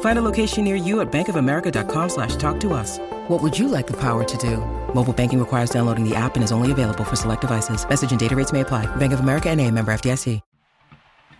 Find 0.00 0.18
a 0.18 0.22
location 0.22 0.64
near 0.64 0.74
you 0.74 1.00
at 1.00 1.12
bankofamerica.com 1.12 2.08
slash 2.08 2.34
talk 2.34 2.58
to 2.60 2.72
us. 2.72 2.98
What 3.28 3.40
would 3.42 3.56
you 3.56 3.68
like 3.68 3.86
the 3.86 3.96
power 3.96 4.24
to 4.24 4.36
do? 4.38 4.56
Mobile 4.92 5.12
banking 5.12 5.38
requires 5.38 5.70
downloading 5.70 6.08
the 6.08 6.16
app 6.16 6.34
and 6.34 6.42
is 6.42 6.50
only 6.50 6.72
available 6.72 7.04
for 7.04 7.14
select 7.14 7.42
devices. 7.42 7.88
Message 7.88 8.10
and 8.10 8.18
data 8.18 8.34
rates 8.34 8.52
may 8.52 8.62
apply. 8.62 8.86
Bank 8.96 9.12
of 9.12 9.20
America 9.20 9.48
and 9.48 9.60
a 9.60 9.70
member 9.70 9.92
FDIC. 9.92 10.40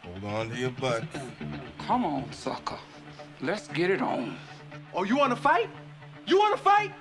Hold 0.04 0.24
on 0.24 0.50
to 0.50 0.56
your 0.56 0.70
butt. 0.70 1.04
Come 1.86 2.04
on, 2.04 2.32
sucker. 2.32 2.78
Let's 3.40 3.68
get 3.68 3.90
it 3.90 4.02
on. 4.02 4.36
Oh, 4.92 5.04
you 5.04 5.16
want 5.16 5.30
to 5.30 5.36
fight? 5.36 5.70
You 6.26 6.38
want 6.38 6.56
to 6.56 6.62
fight? 6.62 6.92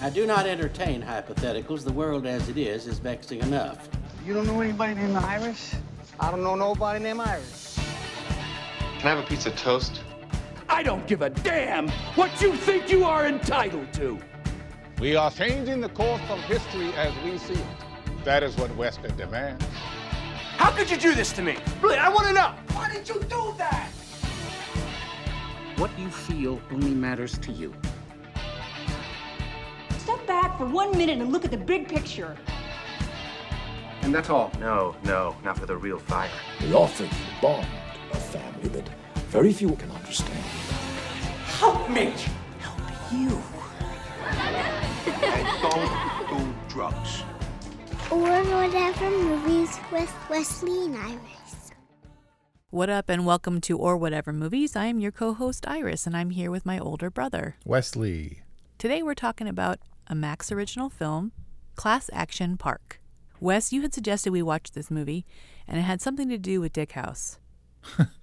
I 0.00 0.10
do 0.10 0.26
not 0.26 0.46
entertain 0.46 1.02
hypotheticals. 1.02 1.84
The 1.84 1.92
world 1.92 2.26
as 2.26 2.48
it 2.48 2.56
is 2.56 2.86
is 2.86 2.98
vexing 2.98 3.40
enough. 3.40 3.88
You 4.24 4.32
don't 4.32 4.46
know 4.46 4.60
anybody 4.60 4.94
named 4.94 5.16
Iris? 5.16 5.74
I 6.18 6.30
don't 6.30 6.42
know 6.42 6.54
nobody 6.54 7.02
named 7.02 7.20
Iris. 7.20 7.78
Can 8.98 9.08
I 9.08 9.14
have 9.14 9.18
a 9.18 9.26
piece 9.26 9.46
of 9.46 9.54
toast? 9.56 10.01
I 10.72 10.82
don't 10.82 11.06
give 11.06 11.20
a 11.20 11.28
damn 11.28 11.90
what 12.16 12.40
you 12.40 12.56
think 12.56 12.90
you 12.90 13.04
are 13.04 13.26
entitled 13.26 13.92
to. 13.92 14.18
We 15.00 15.16
are 15.16 15.30
changing 15.30 15.82
the 15.82 15.90
course 15.90 16.22
of 16.30 16.38
history 16.44 16.94
as 16.94 17.12
we 17.22 17.36
see 17.36 17.52
it. 17.52 18.24
That 18.24 18.42
is 18.42 18.56
what 18.56 18.74
Western 18.74 19.14
demands. 19.18 19.62
How 20.56 20.70
could 20.70 20.90
you 20.90 20.96
do 20.96 21.14
this 21.14 21.30
to 21.32 21.42
me? 21.42 21.58
Really, 21.82 21.98
I 21.98 22.08
want 22.08 22.26
to 22.28 22.32
know. 22.32 22.54
Why 22.72 22.90
did 22.90 23.06
you 23.06 23.20
do 23.20 23.54
that? 23.58 23.90
What 25.76 25.90
you 25.98 26.08
feel 26.08 26.58
only 26.70 26.94
matters 26.94 27.36
to 27.40 27.52
you. 27.52 27.74
Step 29.98 30.26
back 30.26 30.56
for 30.56 30.64
one 30.64 30.96
minute 30.96 31.18
and 31.18 31.30
look 31.30 31.44
at 31.44 31.50
the 31.50 31.58
big 31.58 31.86
picture. 31.86 32.34
And 34.00 34.14
that's 34.14 34.30
all? 34.30 34.50
No, 34.58 34.96
no, 35.04 35.36
not 35.44 35.58
for 35.58 35.66
the 35.66 35.76
real 35.76 35.98
fire. 35.98 36.30
We 36.62 36.72
offer 36.72 37.04
you 37.04 37.10
bond, 37.42 37.66
a 38.10 38.16
family 38.16 38.70
that 38.70 38.88
very 39.32 39.50
few 39.50 39.74
can 39.76 39.90
understand. 39.92 40.44
Help 41.46 41.88
me! 41.88 42.12
Help 42.58 42.78
you. 43.10 43.42
and 44.26 45.62
don't 45.62 46.28
do 46.28 46.54
drugs. 46.68 47.22
Or 48.10 48.18
whatever 48.20 49.10
movies 49.10 49.78
with 49.90 50.14
Wesley 50.28 50.84
and 50.84 50.96
Iris. 50.98 51.72
What 52.68 52.90
up, 52.90 53.08
and 53.08 53.24
welcome 53.24 53.62
to 53.62 53.78
Or 53.78 53.96
Whatever 53.96 54.34
Movies. 54.34 54.76
I 54.76 54.84
am 54.84 55.00
your 55.00 55.12
co 55.12 55.32
host, 55.32 55.66
Iris, 55.66 56.06
and 56.06 56.14
I'm 56.14 56.28
here 56.28 56.50
with 56.50 56.66
my 56.66 56.78
older 56.78 57.08
brother, 57.08 57.56
Wesley. 57.64 58.42
Today 58.76 59.02
we're 59.02 59.14
talking 59.14 59.48
about 59.48 59.78
a 60.08 60.14
Max 60.14 60.52
original 60.52 60.90
film, 60.90 61.32
Class 61.74 62.10
Action 62.12 62.58
Park. 62.58 63.00
Wes, 63.40 63.72
you 63.72 63.80
had 63.80 63.94
suggested 63.94 64.30
we 64.30 64.42
watch 64.42 64.72
this 64.72 64.90
movie, 64.90 65.24
and 65.66 65.78
it 65.78 65.84
had 65.84 66.02
something 66.02 66.28
to 66.28 66.36
do 66.36 66.60
with 66.60 66.74
Dick 66.74 66.92
House. 66.92 67.38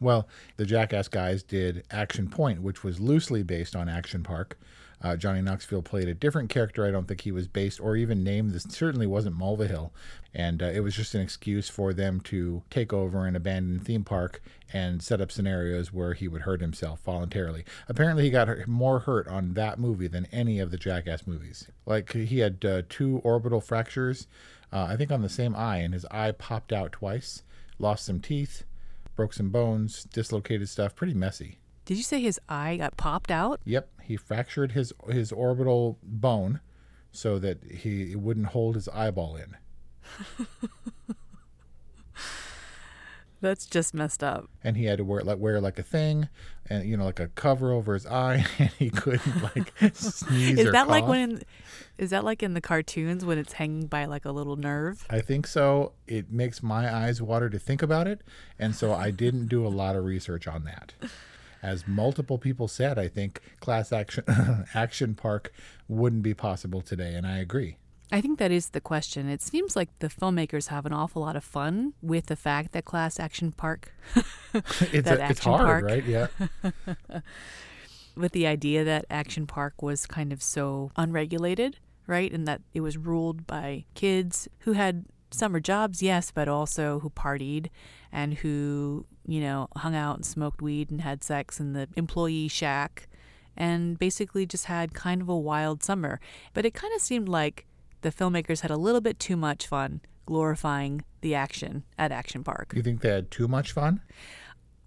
well, 0.00 0.28
the 0.56 0.66
Jackass 0.66 1.08
guys 1.08 1.42
did 1.42 1.84
Action 1.90 2.28
Point, 2.28 2.62
which 2.62 2.84
was 2.84 3.00
loosely 3.00 3.42
based 3.42 3.76
on 3.76 3.88
Action 3.88 4.22
Park. 4.22 4.58
Uh, 5.02 5.14
Johnny 5.14 5.42
Knoxville 5.42 5.82
played 5.82 6.08
a 6.08 6.14
different 6.14 6.48
character. 6.48 6.86
I 6.86 6.90
don't 6.90 7.06
think 7.06 7.20
he 7.20 7.32
was 7.32 7.48
based 7.48 7.80
or 7.80 7.96
even 7.96 8.24
named. 8.24 8.52
This 8.52 8.64
certainly 8.68 9.06
wasn't 9.06 9.38
Mulvihill, 9.38 9.90
and 10.34 10.62
uh, 10.62 10.66
it 10.66 10.80
was 10.80 10.96
just 10.96 11.14
an 11.14 11.20
excuse 11.20 11.68
for 11.68 11.92
them 11.92 12.20
to 12.22 12.62
take 12.70 12.92
over 12.92 13.26
an 13.26 13.36
abandoned 13.36 13.84
theme 13.84 14.04
park 14.04 14.42
and 14.72 15.02
set 15.02 15.20
up 15.20 15.30
scenarios 15.30 15.92
where 15.92 16.14
he 16.14 16.28
would 16.28 16.42
hurt 16.42 16.60
himself 16.60 17.00
voluntarily. 17.00 17.64
Apparently, 17.88 18.24
he 18.24 18.30
got 18.30 18.48
more 18.66 19.00
hurt 19.00 19.28
on 19.28 19.52
that 19.54 19.78
movie 19.78 20.08
than 20.08 20.26
any 20.32 20.58
of 20.58 20.70
the 20.70 20.78
Jackass 20.78 21.26
movies. 21.26 21.68
Like 21.84 22.12
he 22.12 22.38
had 22.38 22.64
uh, 22.64 22.82
two 22.88 23.20
orbital 23.22 23.60
fractures, 23.60 24.26
uh, 24.72 24.86
I 24.90 24.96
think 24.96 25.12
on 25.12 25.22
the 25.22 25.28
same 25.28 25.54
eye, 25.54 25.78
and 25.78 25.92
his 25.92 26.06
eye 26.06 26.32
popped 26.32 26.72
out 26.72 26.92
twice. 26.92 27.42
Lost 27.78 28.06
some 28.06 28.20
teeth, 28.20 28.64
broke 29.16 29.32
some 29.32 29.50
bones, 29.50 30.04
dislocated 30.04 30.68
stuff. 30.68 30.94
Pretty 30.94 31.14
messy. 31.14 31.58
Did 31.84 31.96
you 31.96 32.02
say 32.02 32.20
his 32.20 32.40
eye 32.48 32.76
got 32.76 32.96
popped 32.96 33.30
out? 33.30 33.60
Yep, 33.64 33.88
he 34.02 34.16
fractured 34.16 34.72
his 34.72 34.92
his 35.08 35.32
orbital 35.32 35.98
bone 36.02 36.60
so 37.12 37.38
that 37.38 37.64
he 37.64 38.14
wouldn't 38.14 38.48
hold 38.48 38.74
his 38.74 38.88
eyeball 38.88 39.36
in. 39.36 39.56
That's 43.46 43.64
just 43.66 43.94
messed 43.94 44.24
up. 44.24 44.50
And 44.64 44.76
he 44.76 44.86
had 44.86 44.98
to 44.98 45.04
wear 45.04 45.20
like 45.20 45.38
wear 45.38 45.60
like 45.60 45.78
a 45.78 45.84
thing, 45.84 46.28
and 46.68 46.84
you 46.84 46.96
know 46.96 47.04
like 47.04 47.20
a 47.20 47.28
cover 47.28 47.70
over 47.72 47.94
his 47.94 48.04
eye, 48.04 48.44
and 48.58 48.70
he 48.70 48.90
couldn't 48.90 49.40
like 49.40 49.72
sneeze. 49.94 50.58
Is 50.58 50.72
that 50.72 50.72
cough. 50.72 50.88
like 50.88 51.06
when? 51.06 51.42
Is 51.96 52.10
that 52.10 52.24
like 52.24 52.42
in 52.42 52.54
the 52.54 52.60
cartoons 52.60 53.24
when 53.24 53.38
it's 53.38 53.52
hanging 53.52 53.86
by 53.86 54.04
like 54.06 54.24
a 54.24 54.32
little 54.32 54.56
nerve? 54.56 55.06
I 55.08 55.20
think 55.20 55.46
so. 55.46 55.92
It 56.08 56.32
makes 56.32 56.60
my 56.60 56.92
eyes 56.92 57.22
water 57.22 57.48
to 57.48 57.58
think 57.58 57.82
about 57.82 58.08
it, 58.08 58.22
and 58.58 58.74
so 58.74 58.92
I 58.92 59.12
didn't 59.12 59.46
do 59.46 59.64
a 59.64 59.68
lot 59.68 59.94
of 59.94 60.04
research 60.04 60.48
on 60.48 60.64
that. 60.64 60.94
As 61.62 61.86
multiple 61.86 62.38
people 62.38 62.66
said, 62.66 62.98
I 62.98 63.06
think 63.06 63.40
class 63.60 63.92
action 63.92 64.24
action 64.74 65.14
park 65.14 65.52
wouldn't 65.86 66.24
be 66.24 66.34
possible 66.34 66.80
today, 66.80 67.14
and 67.14 67.24
I 67.24 67.38
agree. 67.38 67.76
I 68.12 68.20
think 68.20 68.38
that 68.38 68.52
is 68.52 68.70
the 68.70 68.80
question. 68.80 69.28
It 69.28 69.42
seems 69.42 69.74
like 69.74 69.88
the 69.98 70.08
filmmakers 70.08 70.68
have 70.68 70.86
an 70.86 70.92
awful 70.92 71.22
lot 71.22 71.34
of 71.34 71.42
fun 71.42 71.94
with 72.00 72.26
the 72.26 72.36
fact 72.36 72.72
that 72.72 72.84
Class 72.84 73.18
Action 73.18 73.50
Park. 73.50 73.92
it's, 74.54 75.10
a, 75.10 75.30
it's 75.30 75.40
hard, 75.40 75.66
park, 75.66 75.84
right? 75.84 76.04
Yeah. 76.04 76.28
with 78.16 78.32
the 78.32 78.46
idea 78.46 78.84
that 78.84 79.06
Action 79.10 79.46
Park 79.46 79.82
was 79.82 80.06
kind 80.06 80.32
of 80.32 80.42
so 80.42 80.92
unregulated, 80.96 81.78
right? 82.06 82.32
And 82.32 82.46
that 82.46 82.62
it 82.74 82.80
was 82.80 82.96
ruled 82.96 83.46
by 83.46 83.84
kids 83.94 84.48
who 84.60 84.72
had 84.72 85.06
summer 85.32 85.58
jobs, 85.58 86.00
yes, 86.00 86.30
but 86.30 86.48
also 86.48 87.00
who 87.00 87.10
partied 87.10 87.68
and 88.12 88.34
who, 88.34 89.04
you 89.26 89.40
know, 89.40 89.68
hung 89.76 89.96
out 89.96 90.16
and 90.16 90.24
smoked 90.24 90.62
weed 90.62 90.90
and 90.90 91.00
had 91.00 91.24
sex 91.24 91.58
in 91.58 91.72
the 91.72 91.88
employee 91.96 92.48
shack 92.48 93.08
and 93.56 93.98
basically 93.98 94.46
just 94.46 94.66
had 94.66 94.94
kind 94.94 95.20
of 95.20 95.28
a 95.28 95.36
wild 95.36 95.82
summer. 95.82 96.20
But 96.54 96.64
it 96.64 96.74
kind 96.74 96.94
of 96.94 97.00
seemed 97.00 97.28
like 97.28 97.66
the 98.02 98.12
filmmakers 98.12 98.60
had 98.60 98.70
a 98.70 98.76
little 98.76 99.00
bit 99.00 99.18
too 99.18 99.36
much 99.36 99.66
fun 99.66 100.00
glorifying 100.26 101.02
the 101.20 101.34
action 101.34 101.84
at 101.98 102.12
Action 102.12 102.44
Park. 102.44 102.72
You 102.74 102.82
think 102.82 103.00
they 103.00 103.10
had 103.10 103.30
too 103.30 103.48
much 103.48 103.72
fun? 103.72 104.00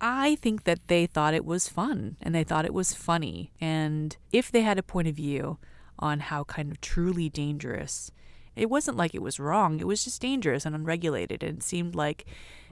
I 0.01 0.35
think 0.35 0.63
that 0.63 0.87
they 0.87 1.05
thought 1.05 1.33
it 1.33 1.45
was 1.45 1.67
fun 1.67 2.17
and 2.21 2.33
they 2.33 2.43
thought 2.43 2.65
it 2.65 2.73
was 2.73 2.93
funny. 2.93 3.51
And 3.59 4.15
if 4.31 4.51
they 4.51 4.61
had 4.61 4.77
a 4.77 4.83
point 4.83 5.07
of 5.07 5.15
view 5.15 5.57
on 5.97 6.19
how 6.21 6.43
kind 6.45 6.71
of 6.71 6.79
truly 6.81 7.29
dangerous, 7.29 8.11
it 8.55 8.69
wasn't 8.69 8.97
like 8.97 9.13
it 9.13 9.21
was 9.21 9.39
wrong, 9.39 9.79
it 9.79 9.87
was 9.87 10.03
just 10.03 10.21
dangerous 10.21 10.65
and 10.65 10.75
unregulated. 10.75 11.43
And 11.43 11.57
it 11.57 11.63
seemed 11.63 11.95
like 11.95 12.25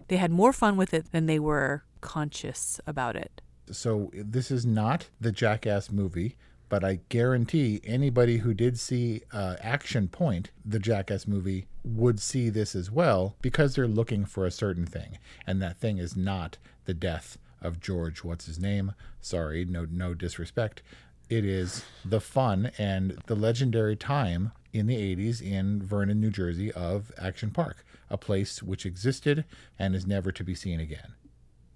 they 0.07 0.17
had 0.17 0.31
more 0.31 0.53
fun 0.53 0.77
with 0.77 0.93
it 0.93 1.11
than 1.11 1.25
they 1.25 1.39
were 1.39 1.83
conscious 1.99 2.79
about 2.87 3.15
it. 3.15 3.41
So 3.71 4.11
this 4.13 4.49
is 4.49 4.65
not 4.65 5.09
the 5.19 5.31
Jackass 5.31 5.91
movie, 5.91 6.37
but 6.69 6.83
I 6.83 6.99
guarantee 7.09 7.81
anybody 7.83 8.37
who 8.37 8.53
did 8.53 8.77
see 8.77 9.21
uh, 9.31 9.55
Action 9.61 10.07
Point, 10.07 10.51
the 10.65 10.79
Jackass 10.79 11.27
movie, 11.27 11.67
would 11.83 12.19
see 12.19 12.49
this 12.49 12.75
as 12.75 12.91
well 12.91 13.35
because 13.41 13.75
they're 13.75 13.87
looking 13.87 14.25
for 14.25 14.45
a 14.45 14.51
certain 14.51 14.85
thing, 14.85 15.17
and 15.45 15.61
that 15.61 15.77
thing 15.77 15.97
is 15.97 16.17
not 16.17 16.57
the 16.85 16.93
death 16.93 17.37
of 17.61 17.79
George. 17.79 18.23
What's 18.23 18.45
his 18.45 18.59
name? 18.59 18.93
Sorry, 19.21 19.65
no, 19.65 19.87
no 19.89 20.13
disrespect. 20.13 20.81
It 21.29 21.43
is 21.43 21.83
the 22.05 22.21
fun 22.21 22.71
and 22.77 23.17
the 23.27 23.35
legendary 23.35 23.95
time 23.95 24.51
in 24.71 24.87
the 24.87 24.95
80s 24.95 25.41
in 25.41 25.81
Vernon, 25.81 26.21
New 26.21 26.29
Jersey, 26.29 26.71
of 26.71 27.11
Action 27.17 27.51
Park, 27.51 27.85
a 28.09 28.17
place 28.17 28.63
which 28.63 28.85
existed 28.85 29.43
and 29.77 29.95
is 29.95 30.07
never 30.07 30.31
to 30.31 30.43
be 30.43 30.55
seen 30.55 30.79
again. 30.79 31.15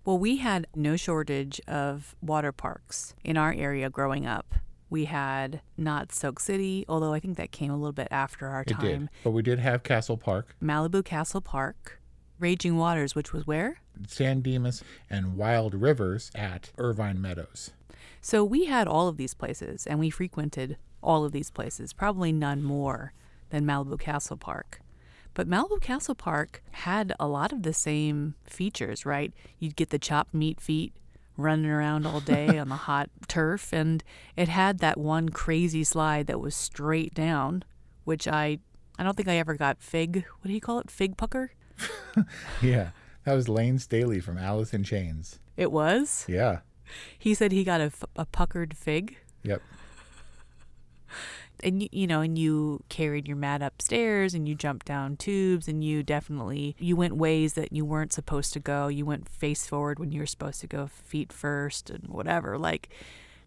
Well, 0.05 0.17
we 0.17 0.37
had 0.37 0.67
no 0.75 0.95
shortage 0.95 1.61
of 1.67 2.15
water 2.21 2.51
parks 2.51 3.13
in 3.23 3.37
our 3.37 3.53
area 3.53 3.89
growing 3.89 4.25
up. 4.25 4.55
We 4.91 5.05
had 5.05 5.61
not 5.77 6.11
Soak 6.11 6.39
City, 6.41 6.83
although 6.89 7.13
I 7.13 7.19
think 7.21 7.37
that 7.37 7.51
came 7.51 7.71
a 7.71 7.77
little 7.77 7.93
bit 7.93 8.09
after 8.11 8.47
our 8.47 8.61
It 8.61 8.67
time. 8.73 8.81
did. 8.85 9.09
But 9.23 9.31
we 9.31 9.41
did 9.41 9.57
have 9.57 9.83
Castle 9.83 10.17
Park, 10.17 10.53
Malibu 10.61 11.03
Castle 11.03 11.39
Park, 11.39 11.99
Raging 12.39 12.75
Waters, 12.77 13.15
which 13.15 13.31
was 13.31 13.47
where? 13.47 13.79
San 14.05 14.41
Dimas, 14.41 14.83
and 15.09 15.37
Wild 15.37 15.73
Rivers 15.75 16.29
at 16.35 16.71
Irvine 16.77 17.21
Meadows. 17.21 17.71
So 18.19 18.43
we 18.43 18.65
had 18.65 18.85
all 18.87 19.07
of 19.07 19.15
these 19.15 19.33
places 19.33 19.87
and 19.87 19.97
we 19.97 20.09
frequented 20.09 20.75
all 21.01 21.23
of 21.23 21.31
these 21.31 21.49
places, 21.49 21.93
probably 21.93 22.33
none 22.33 22.61
more 22.61 23.13
than 23.49 23.65
Malibu 23.65 23.97
Castle 23.97 24.37
Park. 24.37 24.81
But 25.33 25.47
Malibu 25.47 25.79
Castle 25.81 26.15
Park 26.15 26.61
had 26.71 27.13
a 27.17 27.27
lot 27.27 27.53
of 27.53 27.63
the 27.63 27.73
same 27.73 28.35
features, 28.43 29.05
right? 29.05 29.31
You'd 29.57 29.77
get 29.77 29.89
the 29.89 29.97
chopped 29.99 30.33
meat 30.33 30.59
feet 30.59 30.93
running 31.37 31.69
around 31.69 32.05
all 32.05 32.19
day 32.19 32.57
on 32.57 32.69
the 32.69 32.75
hot 32.75 33.09
turf, 33.27 33.71
and 33.73 34.03
it 34.35 34.47
had 34.47 34.79
that 34.79 34.97
one 34.97 35.29
crazy 35.29 35.83
slide 35.83 36.27
that 36.27 36.39
was 36.39 36.55
straight 36.55 37.13
down, 37.13 37.63
which 38.03 38.27
I 38.27 38.59
I 38.97 39.03
don't 39.03 39.15
think 39.15 39.29
I 39.29 39.37
ever 39.37 39.55
got 39.55 39.81
fig. 39.81 40.25
What 40.41 40.47
do 40.47 40.53
you 40.53 40.61
call 40.61 40.79
it? 40.79 40.91
Fig 40.91 41.17
pucker? 41.17 41.51
Yeah. 42.61 42.89
That 43.23 43.33
was 43.33 43.47
Layne 43.47 43.79
Staley 43.79 44.19
from 44.19 44.37
Alice 44.37 44.73
in 44.73 44.83
Chains. 44.83 45.39
It 45.55 45.71
was. 45.71 46.25
Yeah. 46.27 46.59
He 47.17 47.33
said 47.33 47.51
he 47.51 47.63
got 47.63 47.81
a, 47.81 47.91
a 48.15 48.25
puckered 48.25 48.75
fig. 48.75 49.17
Yep. 49.43 49.61
And 51.63 51.83
you, 51.83 51.89
you 51.91 52.07
know 52.07 52.21
and 52.21 52.37
you 52.37 52.83
carried 52.89 53.27
your 53.27 53.37
mat 53.37 53.61
upstairs 53.61 54.33
and 54.33 54.47
you 54.47 54.55
jumped 54.55 54.85
down 54.85 55.15
tubes 55.17 55.67
and 55.67 55.83
you 55.83 56.03
definitely 56.03 56.75
you 56.79 56.95
went 56.95 57.15
ways 57.15 57.53
that 57.53 57.71
you 57.71 57.85
weren't 57.85 58.13
supposed 58.13 58.53
to 58.53 58.59
go 58.59 58.87
you 58.87 59.05
went 59.05 59.27
face 59.27 59.67
forward 59.67 59.99
when 59.99 60.11
you 60.11 60.19
were 60.19 60.25
supposed 60.25 60.61
to 60.61 60.67
go 60.67 60.87
feet 60.87 61.31
first 61.31 61.89
and 61.89 62.07
whatever 62.07 62.57
like 62.57 62.89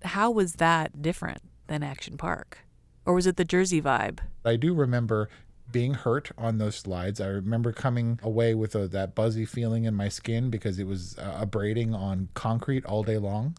how 0.02 0.30
was 0.30 0.54
that 0.54 1.02
different 1.02 1.42
than 1.66 1.82
action 1.82 2.16
park 2.16 2.58
or 3.06 3.14
was 3.14 3.26
it 3.26 3.36
the 3.36 3.44
jersey 3.44 3.80
vibe 3.80 4.18
I 4.44 4.56
do 4.56 4.74
remember 4.74 5.28
being 5.72 5.94
hurt 5.94 6.30
on 6.36 6.58
those 6.58 6.76
slides. 6.76 7.20
I 7.20 7.26
remember 7.26 7.72
coming 7.72 8.20
away 8.22 8.54
with 8.54 8.74
a, 8.74 8.86
that 8.88 9.14
buzzy 9.14 9.44
feeling 9.44 9.84
in 9.84 9.94
my 9.94 10.08
skin 10.08 10.50
because 10.50 10.78
it 10.78 10.86
was 10.86 11.18
uh, 11.18 11.38
abrading 11.40 11.94
on 11.94 12.28
concrete 12.34 12.84
all 12.84 13.02
day 13.02 13.18
long 13.18 13.56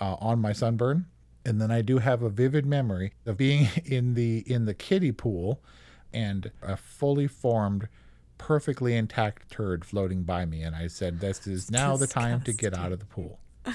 uh, 0.00 0.16
on 0.20 0.40
my 0.40 0.52
sunburn. 0.52 1.06
And 1.44 1.60
then 1.60 1.70
I 1.70 1.82
do 1.82 1.98
have 1.98 2.22
a 2.22 2.28
vivid 2.28 2.66
memory 2.66 3.14
of 3.26 3.36
being 3.36 3.68
in 3.84 4.14
the 4.14 4.38
in 4.46 4.64
the 4.64 4.74
kiddie 4.74 5.12
pool 5.12 5.62
and 6.12 6.50
a 6.62 6.76
fully 6.76 7.26
formed 7.26 7.88
perfectly 8.38 8.96
intact 8.96 9.50
turd 9.50 9.84
floating 9.84 10.24
by 10.24 10.44
me 10.44 10.62
and 10.62 10.74
I 10.74 10.88
said 10.88 11.20
this 11.20 11.46
is 11.46 11.70
now 11.70 11.96
the 11.96 12.08
time 12.08 12.40
to 12.42 12.52
get 12.52 12.76
out 12.76 12.92
of 12.92 12.98
the 12.98 13.06
pool. 13.06 13.38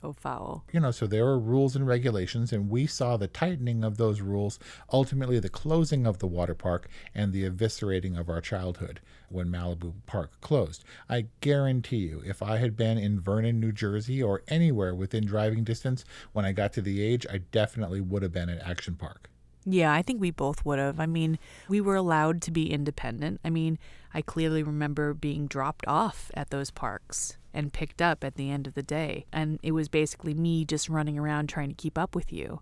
so 0.00 0.12
foul 0.12 0.64
you 0.72 0.80
know, 0.80 0.90
so 0.90 1.06
there 1.06 1.26
are 1.26 1.38
rules 1.38 1.74
and 1.76 1.86
regulations, 1.86 2.52
and 2.52 2.70
we 2.70 2.86
saw 2.86 3.16
the 3.16 3.26
tightening 3.26 3.84
of 3.84 3.96
those 3.96 4.20
rules, 4.20 4.58
ultimately 4.92 5.38
the 5.40 5.48
closing 5.48 6.06
of 6.06 6.18
the 6.18 6.26
water 6.26 6.54
park, 6.54 6.88
and 7.14 7.32
the 7.32 7.48
eviscerating 7.48 8.18
of 8.18 8.28
our 8.28 8.40
childhood 8.40 9.00
when 9.28 9.48
Malibu 9.48 9.92
Park 10.06 10.40
closed. 10.40 10.84
I 11.08 11.26
guarantee 11.40 11.98
you, 11.98 12.22
if 12.24 12.42
I 12.42 12.58
had 12.58 12.76
been 12.76 12.98
in 12.98 13.20
Vernon, 13.20 13.60
New 13.60 13.72
Jersey, 13.72 14.22
or 14.22 14.42
anywhere 14.48 14.94
within 14.94 15.26
driving 15.26 15.64
distance 15.64 16.04
when 16.32 16.44
I 16.44 16.52
got 16.52 16.72
to 16.74 16.82
the 16.82 17.02
age, 17.02 17.26
I 17.30 17.38
definitely 17.38 18.00
would 18.00 18.22
have 18.22 18.32
been 18.32 18.48
at 18.48 18.66
Action 18.66 18.94
Park. 18.94 19.30
Yeah, 19.64 19.92
I 19.92 20.02
think 20.02 20.20
we 20.20 20.30
both 20.30 20.64
would 20.64 20.78
have. 20.78 20.98
I 20.98 21.06
mean, 21.06 21.38
we 21.68 21.80
were 21.80 21.96
allowed 21.96 22.40
to 22.42 22.50
be 22.50 22.72
independent. 22.72 23.40
I 23.44 23.50
mean, 23.50 23.78
I 24.14 24.22
clearly 24.22 24.62
remember 24.62 25.14
being 25.14 25.46
dropped 25.46 25.86
off 25.86 26.30
at 26.34 26.50
those 26.50 26.70
parks 26.70 27.36
and 27.52 27.72
picked 27.72 28.00
up 28.00 28.24
at 28.24 28.36
the 28.36 28.50
end 28.50 28.66
of 28.66 28.74
the 28.74 28.82
day. 28.82 29.26
And 29.32 29.58
it 29.62 29.72
was 29.72 29.88
basically 29.88 30.34
me 30.34 30.64
just 30.64 30.88
running 30.88 31.18
around 31.18 31.48
trying 31.48 31.68
to 31.68 31.74
keep 31.74 31.98
up 31.98 32.14
with 32.14 32.32
you. 32.32 32.60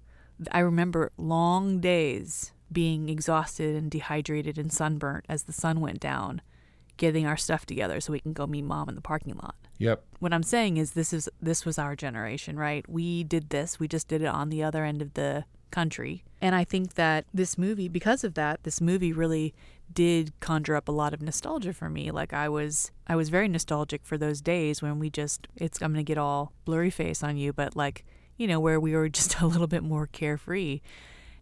I 0.51 0.61
remember 0.61 1.13
long 1.17 1.81
days 1.81 2.53
being 2.71 3.09
exhausted 3.09 3.77
and 3.77 3.91
dehydrated 3.91 4.59
and 4.59 4.73
sunburnt 4.73 5.25
as 5.29 5.45
the 5.45 5.53
sun 5.53 5.81
went 5.81 6.01
down, 6.01 6.43
getting 6.97 7.27
our 7.27 7.37
stuff 7.37 7.65
together 7.65 8.01
so 8.01 8.13
we 8.13 8.21
can 8.21 8.33
go 8.33 8.47
meet 8.47 8.63
mom 8.63 8.89
in 8.89 8.95
the 8.95 9.01
parking 9.01 9.37
lot. 9.37 9.55
Yep. 9.79 10.03
What 10.19 10.33
I'm 10.33 10.43
saying 10.43 10.79
is 10.79 10.93
this 10.93 11.13
is 11.13 11.29
this 11.41 11.65
was 11.65 11.79
our 11.79 11.95
generation, 11.95 12.59
right? 12.59 12.89
We 12.89 13.25
did 13.25 13.51
this. 13.51 13.79
We 13.79 13.89
just 13.89 14.09
did 14.09 14.23
it 14.23 14.27
on 14.27 14.49
the 14.49 14.63
other 14.63 14.85
end 14.85 15.03
of 15.03 15.15
the 15.15 15.45
country. 15.71 16.25
And 16.41 16.55
I 16.55 16.65
think 16.65 16.95
that 16.95 17.27
this 17.35 17.59
movie 17.59 17.89
because 17.89 18.25
of 18.25 18.35
that, 18.35 18.63
this 18.65 18.81
movie 18.81 19.13
really 19.13 19.55
did 19.93 20.33
conjure 20.41 20.77
up 20.77 20.89
a 20.89 20.93
lot 20.93 21.15
of 21.15 21.23
nostalgia 21.23 21.73
for 21.73 21.89
me. 21.89 22.11
Like 22.11 22.33
I 22.33 22.49
was 22.49 22.91
I 23.07 23.17
was 23.17 23.29
very 23.29 23.49
nostalgic 23.49 24.05
for 24.05 24.19
those 24.19 24.41
days 24.41 24.83
when 24.83 24.99
we 24.99 25.11
just 25.11 25.49
it's 25.57 25.81
I'm 25.83 25.93
going 25.93 26.05
to 26.05 26.09
get 26.09 26.19
all 26.19 26.53
blurry 26.65 26.91
face 26.91 27.23
on 27.23 27.37
you, 27.37 27.53
but 27.53 27.77
like, 27.77 28.05
you 28.37 28.47
know, 28.47 28.61
where 28.61 28.81
we 28.81 28.95
were 28.95 29.09
just 29.19 29.41
a 29.41 29.47
little 29.47 29.67
bit 29.67 29.83
more 29.83 30.07
carefree. 30.07 30.81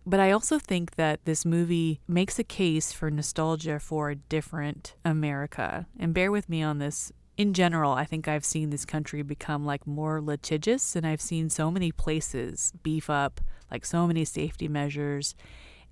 But 0.06 0.20
I 0.20 0.32
also 0.32 0.58
think 0.58 0.96
that 0.96 1.24
this 1.24 1.46
movie 1.46 2.00
makes 2.06 2.38
a 2.38 2.44
case 2.44 2.92
for 2.92 3.10
nostalgia 3.10 3.80
for 3.80 4.10
a 4.10 4.16
different 4.16 4.94
America. 5.04 5.86
And 5.98 6.12
bear 6.12 6.30
with 6.30 6.48
me 6.48 6.62
on 6.62 6.78
this. 6.78 7.10
In 7.36 7.52
general, 7.52 7.92
I 7.92 8.04
think 8.04 8.28
I've 8.28 8.44
seen 8.44 8.70
this 8.70 8.84
country 8.84 9.22
become 9.22 9.64
like 9.64 9.88
more 9.88 10.20
litigious, 10.20 10.94
and 10.94 11.04
I've 11.04 11.20
seen 11.20 11.50
so 11.50 11.68
many 11.68 11.90
places 11.90 12.72
beef 12.84 13.10
up 13.10 13.40
like 13.74 13.84
so 13.84 14.06
many 14.06 14.24
safety 14.24 14.68
measures. 14.68 15.34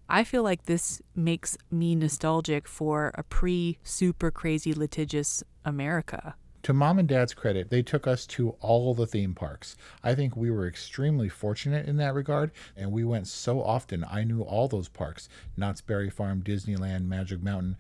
I 0.08 0.25
feel 0.25 0.43
like 0.43 0.64
this 0.64 1.00
makes 1.14 1.56
me 1.70 1.94
nostalgic 1.94 2.69
for 2.69 3.12
a 3.14 3.22
pre 3.22 3.78
super 3.82 4.31
crazy 4.31 4.75
litigious 4.75 5.43
America. 5.64 6.34
To 6.64 6.72
mom 6.72 7.00
and 7.00 7.08
dad's 7.08 7.34
credit, 7.34 7.70
they 7.70 7.82
took 7.82 8.06
us 8.06 8.25
to 8.26 8.50
all 8.60 8.94
the 8.94 9.06
theme 9.06 9.34
parks. 9.34 9.76
I 10.04 10.14
think 10.14 10.37
we 10.37 10.49
were 10.49 10.69
extremely 10.69 11.28
fortunate 11.28 11.88
in 11.88 11.96
that 11.96 12.14
regard, 12.14 12.52
and 12.76 12.93
we 12.93 13.02
went 13.02 13.26
so 13.26 13.60
often. 13.60 14.04
I 14.08 14.22
knew 14.22 14.43
all 14.43 14.69
those 14.69 14.88
parks 14.88 15.28
Knott's 15.56 15.81
Berry 15.81 16.08
Farm, 16.08 16.40
Disneyland, 16.40 17.06
Magic 17.06 17.43
Mountain 17.43 17.76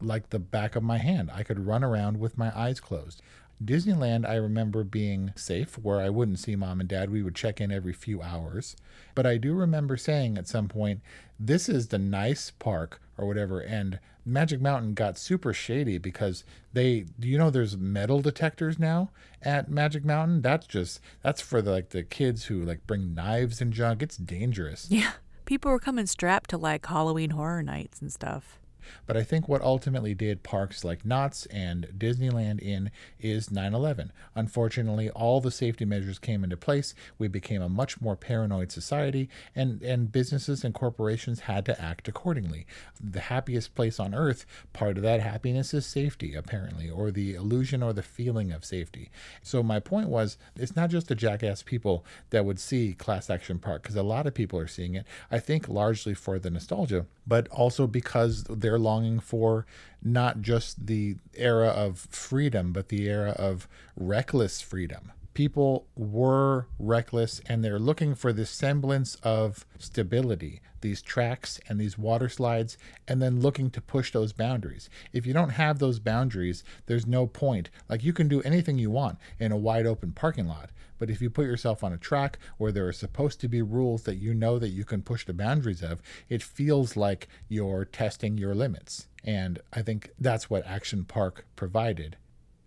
like 0.00 0.30
the 0.30 0.38
back 0.38 0.76
of 0.76 0.82
my 0.82 0.98
hand. 0.98 1.30
I 1.32 1.42
could 1.42 1.66
run 1.66 1.82
around 1.82 2.18
with 2.18 2.36
my 2.36 2.56
eyes 2.58 2.80
closed. 2.80 3.22
Disneyland, 3.64 4.28
I 4.28 4.34
remember 4.34 4.84
being 4.84 5.32
safe 5.34 5.78
where 5.78 6.00
I 6.00 6.10
wouldn't 6.10 6.38
see 6.38 6.56
mom 6.56 6.80
and 6.80 6.88
dad. 6.88 7.10
We 7.10 7.22
would 7.22 7.34
check 7.34 7.60
in 7.60 7.72
every 7.72 7.92
few 7.92 8.22
hours. 8.22 8.76
But 9.14 9.26
I 9.26 9.38
do 9.38 9.54
remember 9.54 9.96
saying 9.96 10.36
at 10.36 10.46
some 10.46 10.68
point, 10.68 11.00
this 11.40 11.68
is 11.68 11.88
the 11.88 11.98
nice 11.98 12.50
park 12.50 13.00
or 13.16 13.26
whatever. 13.26 13.60
And 13.60 13.98
Magic 14.24 14.60
Mountain 14.60 14.94
got 14.94 15.16
super 15.16 15.52
shady 15.52 15.98
because 15.98 16.44
they, 16.72 17.06
you 17.18 17.38
know, 17.38 17.48
there's 17.48 17.76
metal 17.76 18.20
detectors 18.20 18.78
now 18.78 19.10
at 19.40 19.70
Magic 19.70 20.04
Mountain? 20.04 20.42
That's 20.42 20.66
just, 20.66 21.00
that's 21.22 21.40
for 21.40 21.62
the, 21.62 21.70
like 21.70 21.90
the 21.90 22.02
kids 22.02 22.44
who 22.44 22.62
like 22.62 22.86
bring 22.86 23.14
knives 23.14 23.60
and 23.60 23.72
junk. 23.72 24.02
It's 24.02 24.16
dangerous. 24.16 24.88
Yeah. 24.90 25.12
People 25.46 25.70
were 25.70 25.78
coming 25.78 26.06
strapped 26.06 26.50
to 26.50 26.58
like 26.58 26.84
Halloween 26.84 27.30
horror 27.30 27.62
nights 27.62 28.02
and 28.02 28.12
stuff. 28.12 28.58
But 29.06 29.16
I 29.16 29.22
think 29.22 29.48
what 29.48 29.62
ultimately 29.62 30.14
did 30.14 30.42
parks 30.42 30.84
like 30.84 31.04
Knott's 31.04 31.46
and 31.46 31.86
Disneyland 31.96 32.60
in 32.60 32.90
is 33.20 33.50
9 33.50 33.74
11. 33.74 34.12
Unfortunately, 34.34 35.10
all 35.10 35.40
the 35.40 35.50
safety 35.50 35.84
measures 35.84 36.18
came 36.18 36.44
into 36.44 36.56
place. 36.56 36.94
We 37.18 37.28
became 37.28 37.62
a 37.62 37.68
much 37.68 38.00
more 38.00 38.16
paranoid 38.16 38.72
society, 38.72 39.28
and, 39.54 39.82
and 39.82 40.12
businesses 40.12 40.64
and 40.64 40.74
corporations 40.74 41.40
had 41.40 41.64
to 41.66 41.80
act 41.80 42.08
accordingly. 42.08 42.66
The 43.02 43.20
happiest 43.20 43.74
place 43.74 43.98
on 44.00 44.14
earth, 44.14 44.46
part 44.72 44.96
of 44.96 45.02
that 45.02 45.20
happiness 45.20 45.74
is 45.74 45.86
safety, 45.86 46.34
apparently, 46.34 46.90
or 46.90 47.10
the 47.10 47.34
illusion 47.34 47.82
or 47.82 47.92
the 47.92 48.02
feeling 48.02 48.52
of 48.52 48.64
safety. 48.64 49.10
So, 49.42 49.62
my 49.62 49.80
point 49.80 50.08
was 50.08 50.38
it's 50.56 50.76
not 50.76 50.90
just 50.90 51.08
the 51.08 51.14
jackass 51.14 51.62
people 51.62 52.04
that 52.30 52.44
would 52.44 52.58
see 52.58 52.94
Class 52.94 53.30
Action 53.30 53.58
Park, 53.58 53.82
because 53.82 53.96
a 53.96 54.02
lot 54.02 54.26
of 54.26 54.34
people 54.34 54.58
are 54.58 54.66
seeing 54.66 54.94
it, 54.94 55.06
I 55.30 55.38
think 55.38 55.68
largely 55.68 56.14
for 56.14 56.38
the 56.38 56.50
nostalgia, 56.50 57.06
but 57.26 57.48
also 57.48 57.86
because 57.86 58.44
they're 58.76 58.82
longing 58.82 59.20
for 59.20 59.64
not 60.02 60.42
just 60.42 60.86
the 60.86 61.16
era 61.34 61.68
of 61.68 61.98
freedom, 62.10 62.74
but 62.74 62.90
the 62.90 63.08
era 63.08 63.30
of 63.30 63.66
reckless 63.96 64.60
freedom. 64.60 65.12
People 65.32 65.86
were 65.96 66.66
reckless 66.78 67.40
and 67.48 67.64
they're 67.64 67.78
looking 67.78 68.14
for 68.14 68.34
this 68.34 68.50
semblance 68.50 69.14
of 69.22 69.64
stability, 69.78 70.60
these 70.82 71.00
tracks 71.00 71.58
and 71.70 71.80
these 71.80 71.96
water 71.96 72.28
slides, 72.28 72.76
and 73.08 73.22
then 73.22 73.40
looking 73.40 73.70
to 73.70 73.80
push 73.80 74.12
those 74.12 74.34
boundaries. 74.34 74.90
If 75.10 75.24
you 75.24 75.32
don't 75.32 75.50
have 75.50 75.78
those 75.78 75.98
boundaries, 75.98 76.62
there's 76.84 77.06
no 77.06 77.26
point. 77.26 77.70
Like 77.88 78.04
you 78.04 78.12
can 78.12 78.28
do 78.28 78.42
anything 78.42 78.76
you 78.76 78.90
want 78.90 79.18
in 79.38 79.52
a 79.52 79.56
wide 79.56 79.86
open 79.86 80.12
parking 80.12 80.46
lot. 80.46 80.68
But 80.98 81.10
if 81.10 81.20
you 81.20 81.30
put 81.30 81.46
yourself 81.46 81.84
on 81.84 81.92
a 81.92 81.98
track 81.98 82.38
where 82.58 82.72
there 82.72 82.86
are 82.86 82.92
supposed 82.92 83.40
to 83.40 83.48
be 83.48 83.62
rules 83.62 84.02
that 84.04 84.16
you 84.16 84.34
know 84.34 84.58
that 84.58 84.68
you 84.68 84.84
can 84.84 85.02
push 85.02 85.24
the 85.24 85.32
boundaries 85.32 85.82
of, 85.82 86.02
it 86.28 86.42
feels 86.42 86.96
like 86.96 87.28
you're 87.48 87.84
testing 87.84 88.38
your 88.38 88.54
limits. 88.54 89.08
And 89.24 89.60
I 89.72 89.82
think 89.82 90.10
that's 90.18 90.48
what 90.48 90.66
Action 90.66 91.04
Park 91.04 91.44
provided. 91.56 92.16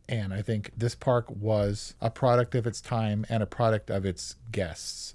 And 0.07 0.33
I 0.33 0.41
think 0.41 0.71
this 0.75 0.95
park 0.95 1.29
was 1.29 1.93
a 2.01 2.09
product 2.09 2.55
of 2.55 2.65
its 2.65 2.81
time 2.81 3.25
and 3.29 3.43
a 3.43 3.47
product 3.47 3.89
of 3.89 4.05
its 4.05 4.35
guests. 4.51 5.13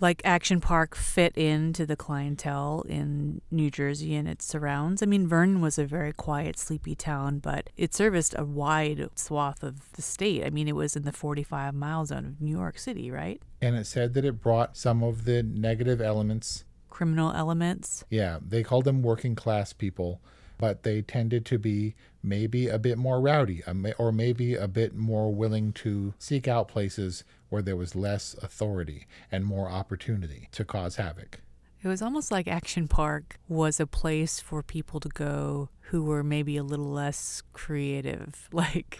Like 0.00 0.20
Action 0.24 0.60
Park 0.60 0.94
fit 0.94 1.36
into 1.36 1.86
the 1.86 1.96
clientele 1.96 2.84
in 2.88 3.40
New 3.50 3.70
Jersey 3.70 4.14
and 4.14 4.28
its 4.28 4.44
surrounds. 4.44 5.02
I 5.02 5.06
mean, 5.06 5.26
Vernon 5.26 5.60
was 5.60 5.78
a 5.78 5.86
very 5.86 6.12
quiet, 6.12 6.58
sleepy 6.58 6.94
town, 6.94 7.38
but 7.38 7.70
it 7.76 7.94
serviced 7.94 8.34
a 8.36 8.44
wide 8.44 9.08
swath 9.14 9.62
of 9.62 9.92
the 9.92 10.02
state. 10.02 10.44
I 10.44 10.50
mean, 10.50 10.68
it 10.68 10.76
was 10.76 10.96
in 10.96 11.04
the 11.04 11.12
45 11.12 11.74
mile 11.74 12.04
zone 12.04 12.26
of 12.26 12.40
New 12.40 12.56
York 12.56 12.78
City, 12.78 13.10
right? 13.10 13.40
And 13.60 13.74
it 13.74 13.86
said 13.86 14.14
that 14.14 14.24
it 14.24 14.42
brought 14.42 14.76
some 14.76 15.02
of 15.02 15.24
the 15.24 15.42
negative 15.42 16.00
elements, 16.00 16.64
criminal 16.90 17.32
elements. 17.32 18.04
Yeah, 18.10 18.38
they 18.46 18.62
called 18.62 18.84
them 18.84 19.02
working 19.02 19.34
class 19.34 19.72
people, 19.72 20.20
but 20.58 20.82
they 20.82 21.02
tended 21.02 21.46
to 21.46 21.58
be 21.58 21.94
maybe 22.22 22.68
a 22.68 22.78
bit 22.78 22.98
more 22.98 23.20
rowdy 23.20 23.62
or 23.98 24.12
maybe 24.12 24.54
a 24.54 24.66
bit 24.66 24.94
more 24.94 25.32
willing 25.32 25.72
to 25.72 26.12
seek 26.18 26.48
out 26.48 26.68
places 26.68 27.24
where 27.48 27.62
there 27.62 27.76
was 27.76 27.94
less 27.94 28.34
authority 28.42 29.06
and 29.30 29.44
more 29.44 29.68
opportunity 29.68 30.48
to 30.52 30.64
cause 30.64 30.96
havoc. 30.96 31.40
It 31.82 31.88
was 31.88 32.02
almost 32.02 32.30
like 32.30 32.48
Action 32.48 32.88
Park 32.88 33.38
was 33.48 33.78
a 33.78 33.86
place 33.86 34.40
for 34.40 34.62
people 34.62 34.98
to 35.00 35.08
go 35.08 35.68
who 35.90 36.02
were 36.02 36.24
maybe 36.24 36.56
a 36.56 36.64
little 36.64 36.90
less 36.90 37.42
creative. 37.52 38.48
Like, 38.52 38.98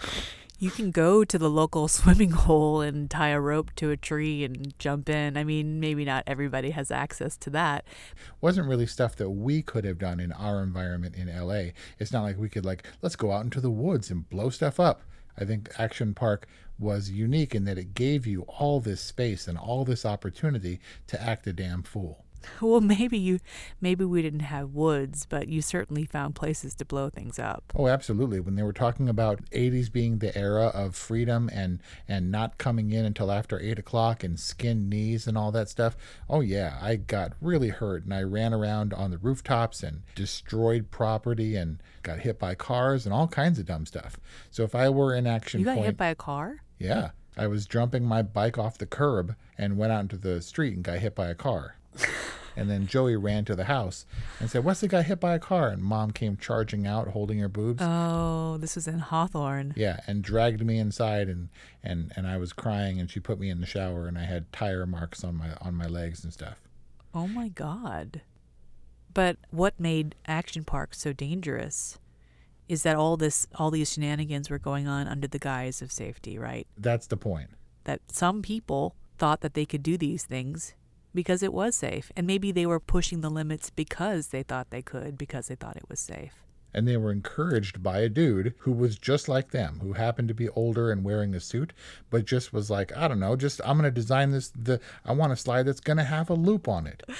you 0.59 0.71
can 0.71 0.91
go 0.91 1.25
to 1.25 1.39
the 1.39 1.51
local 1.51 1.89
swimming 1.89 2.31
hole 2.31 2.81
and 2.81 3.11
tie 3.11 3.29
a 3.29 3.41
rope 3.41 3.73
to 3.77 3.91
a 3.91 3.97
tree 3.97 4.45
and 4.45 4.79
jump 4.79 5.09
in. 5.09 5.37
I 5.37 5.45
mean, 5.45 5.81
maybe 5.81 6.05
not 6.05 6.25
everybody 6.27 6.71
has 6.71 6.91
access 6.91 7.37
to 7.39 7.51
that. 7.51 7.85
Wasn't 8.41 8.69
really 8.69 8.87
stuff 8.87 9.17
that 9.17 9.31
we 9.31 9.63
could 9.63 9.85
have 9.85 9.99
done 9.99 10.21
in 10.21 10.33
our 10.33 10.63
environment 10.63 11.17
in 11.17 11.29
LA. 11.29 11.73
It's 11.99 12.13
not 12.13 12.23
like 12.23 12.39
we 12.39 12.49
could 12.49 12.65
like 12.65 12.87
let's 13.03 13.17
go 13.17 13.33
out 13.33 13.45
into 13.45 13.61
the 13.61 13.71
woods 13.71 14.11
and 14.11 14.29
blow 14.29 14.51
stuff 14.51 14.79
up. 14.79 15.03
I 15.39 15.45
think 15.45 15.71
Action 15.79 16.15
Park 16.15 16.47
was 16.79 17.11
unique 17.11 17.55
in 17.55 17.65
that 17.65 17.79
it 17.79 17.95
gave 17.95 18.27
you 18.27 18.43
all 18.43 18.81
this 18.81 19.01
space 19.01 19.49
and 19.49 19.57
all 19.57 19.85
this 19.85 20.05
opportunity 20.05 20.81
to 21.07 21.21
act 21.21 21.47
a 21.47 21.53
damn 21.53 21.83
fool. 21.83 22.26
Well, 22.61 22.81
maybe 22.81 23.19
you, 23.19 23.39
maybe 23.81 24.05
we 24.05 24.23
didn't 24.23 24.41
have 24.41 24.71
woods, 24.71 25.27
but 25.27 25.49
you 25.49 25.63
certainly 25.63 26.05
found 26.05 26.35
places 26.35 26.75
to 26.77 26.85
blow 26.85 27.11
things 27.11 27.39
up. 27.39 27.73
Oh, 27.77 27.87
absolutely. 27.87 28.41
When 28.41 28.57
they 28.57 28.63
were 28.63 28.73
talking 28.73 29.09
about 29.09 29.49
'80s 29.51 29.93
being 29.93 30.19
the 30.19 30.37
era 30.37 30.67
of 30.67 30.97
freedom 30.97 31.49
and 31.53 31.81
and 32.09 32.31
not 32.31 32.59
coming 32.59 32.93
in 32.93 33.05
until 33.05 33.31
after 33.31 33.61
eight 33.61 33.79
o'clock 33.79 34.25
and 34.25 34.39
skinned 34.39 34.91
knees 34.91 35.27
and 35.27 35.37
all 35.39 35.53
that 35.53 35.69
stuff. 35.69 35.97
Oh 36.29 36.41
yeah, 36.41 36.79
I 36.81 36.97
got 36.97 37.33
really 37.41 37.69
hurt 37.69 38.05
and 38.05 38.13
I 38.13 38.23
ran 38.23 38.53
around 38.53 38.93
on 38.95 39.11
the 39.11 39.19
rooftops 39.19 39.83
and 39.83 40.03
destroyed 40.15 40.91
property 40.91 41.57
and 41.57 41.79
got 42.03 42.21
hit 42.21 42.39
by 42.39 42.55
cars 42.55 43.05
and 43.05 43.15
all 43.15 43.29
kinds 43.29 43.59
of 43.59 43.67
dumb 43.67 43.87
stuff. 43.87 44.19
So 44.51 44.65
if 44.65 44.75
I 44.75 44.89
were 44.89 45.15
in 45.15 45.27
action, 45.27 45.61
you 45.61 45.67
got 45.67 45.75
point, 45.75 45.87
hit 45.87 45.97
by 45.97 46.09
a 46.09 46.15
car. 46.15 46.63
Yeah, 46.79 47.11
I 47.37 47.47
was 47.47 47.67
jumping 47.67 48.05
my 48.05 48.23
bike 48.23 48.59
off 48.59 48.79
the 48.79 48.87
curb 48.87 49.35
and 49.59 49.77
went 49.77 49.93
out 49.93 50.01
into 50.01 50.17
the 50.17 50.41
street 50.41 50.75
and 50.75 50.85
got 50.85 50.99
hit 50.99 51.15
by 51.15 51.29
a 51.29 51.35
car. 51.35 51.77
And 52.57 52.71
then 52.71 52.87
Joey 52.87 53.17
ran 53.17 53.45
to 53.45 53.55
the 53.55 53.65
house 53.65 54.07
and 54.41 54.51
said, 54.51 54.65
the 54.65 54.89
guy 54.89 55.03
hit 55.03 55.21
by 55.21 55.35
a 55.35 55.39
car? 55.39 55.69
And 55.69 55.83
mom 55.83 56.11
came 56.11 56.39
charging 56.39 56.87
out 56.87 57.09
holding 57.09 57.39
her 57.39 57.49
boobs. 57.49 57.83
Oh, 57.83 58.57
this 58.57 58.77
was 58.77 58.89
in 58.89 59.01
Hawthorne. 59.01 59.75
Yeah, 59.77 60.01
and 60.07 60.23
dragged 60.23 60.65
me 60.65 60.79
inside 60.79 61.29
and, 61.29 61.51
and, 61.85 62.13
and 62.17 62.27
I 62.27 62.39
was 62.39 62.55
crying 62.55 62.99
and 62.99 63.11
she 63.11 63.21
put 63.21 63.39
me 63.39 63.51
in 63.51 63.61
the 63.61 63.67
shower 63.67 64.09
and 64.09 64.17
I 64.17 64.25
had 64.25 64.51
tire 64.53 64.87
marks 64.87 65.23
on 65.23 65.37
my 65.37 65.51
on 65.61 65.75
my 65.75 65.87
legs 65.87 66.25
and 66.25 66.33
stuff. 66.33 66.57
Oh 67.15 67.29
my 67.29 67.49
god. 67.49 68.23
But 69.13 69.37
what 69.51 69.79
made 69.79 70.15
Action 70.27 70.65
Park 70.65 70.95
so 70.95 71.13
dangerous 71.13 71.99
is 72.69 72.83
that 72.83 72.97
all 72.97 73.17
this 73.17 73.47
all 73.55 73.71
these 73.71 73.93
shenanigans 73.93 74.51
were 74.51 74.59
going 74.59 74.89
on 74.89 75.07
under 75.07 75.29
the 75.29 75.39
guise 75.39 75.83
of 75.83 75.93
safety, 75.93 76.39
right? 76.39 76.67
That's 76.77 77.07
the 77.07 77.17
point. 77.17 77.51
That 77.85 78.01
some 78.11 78.43
people 78.43 78.95
thought 79.19 79.41
that 79.43 79.55
they 79.55 79.65
could 79.65 79.83
do 79.83 79.97
these 79.97 80.25
things 80.25 80.75
because 81.17 81.43
it 81.43 81.53
was 81.53 81.75
safe. 81.75 82.13
And 82.15 82.27
maybe 82.27 82.53
they 82.53 82.67
were 82.67 82.79
pushing 82.79 83.23
the 83.23 83.31
limits 83.31 83.71
because 83.71 84.29
they 84.29 84.45
thought 84.45 84.71
they 84.71 84.83
could, 84.83 85.19
because 85.19 85.49
they 85.49 85.57
thought 85.57 85.77
it 85.77 85.89
was 85.89 85.99
safe. 85.99 86.45
And 86.73 86.87
they 86.87 86.97
were 86.97 87.11
encouraged 87.11 87.83
by 87.83 87.99
a 88.01 88.09
dude 88.09 88.55
who 88.59 88.71
was 88.71 88.99
just 88.99 89.29
like 89.29 89.51
them, 89.51 89.81
who 89.83 89.95
happened 89.95 90.29
to 90.29 90.35
be 90.35 90.51
older 90.51 90.93
and 90.93 91.03
wearing 91.03 91.35
a 91.35 91.41
suit, 91.41 91.73
but 92.11 92.27
just 92.27 92.53
was 92.53 92.71
like, 92.71 92.95
I 92.97 93.09
don't 93.09 93.19
know, 93.19 93.35
just 93.35 93.61
I'm 93.65 93.79
going 93.79 93.85
to 93.85 93.91
design 93.91 94.31
this. 94.31 94.53
The 94.55 94.79
I 95.05 95.13
want 95.13 95.33
a 95.33 95.37
slide 95.37 95.65
that's 95.65 95.81
going 95.81 95.97
to 95.97 96.05
have 96.05 96.31
a 96.31 96.35
loop 96.35 96.69
on 96.69 96.87
it. 96.87 97.03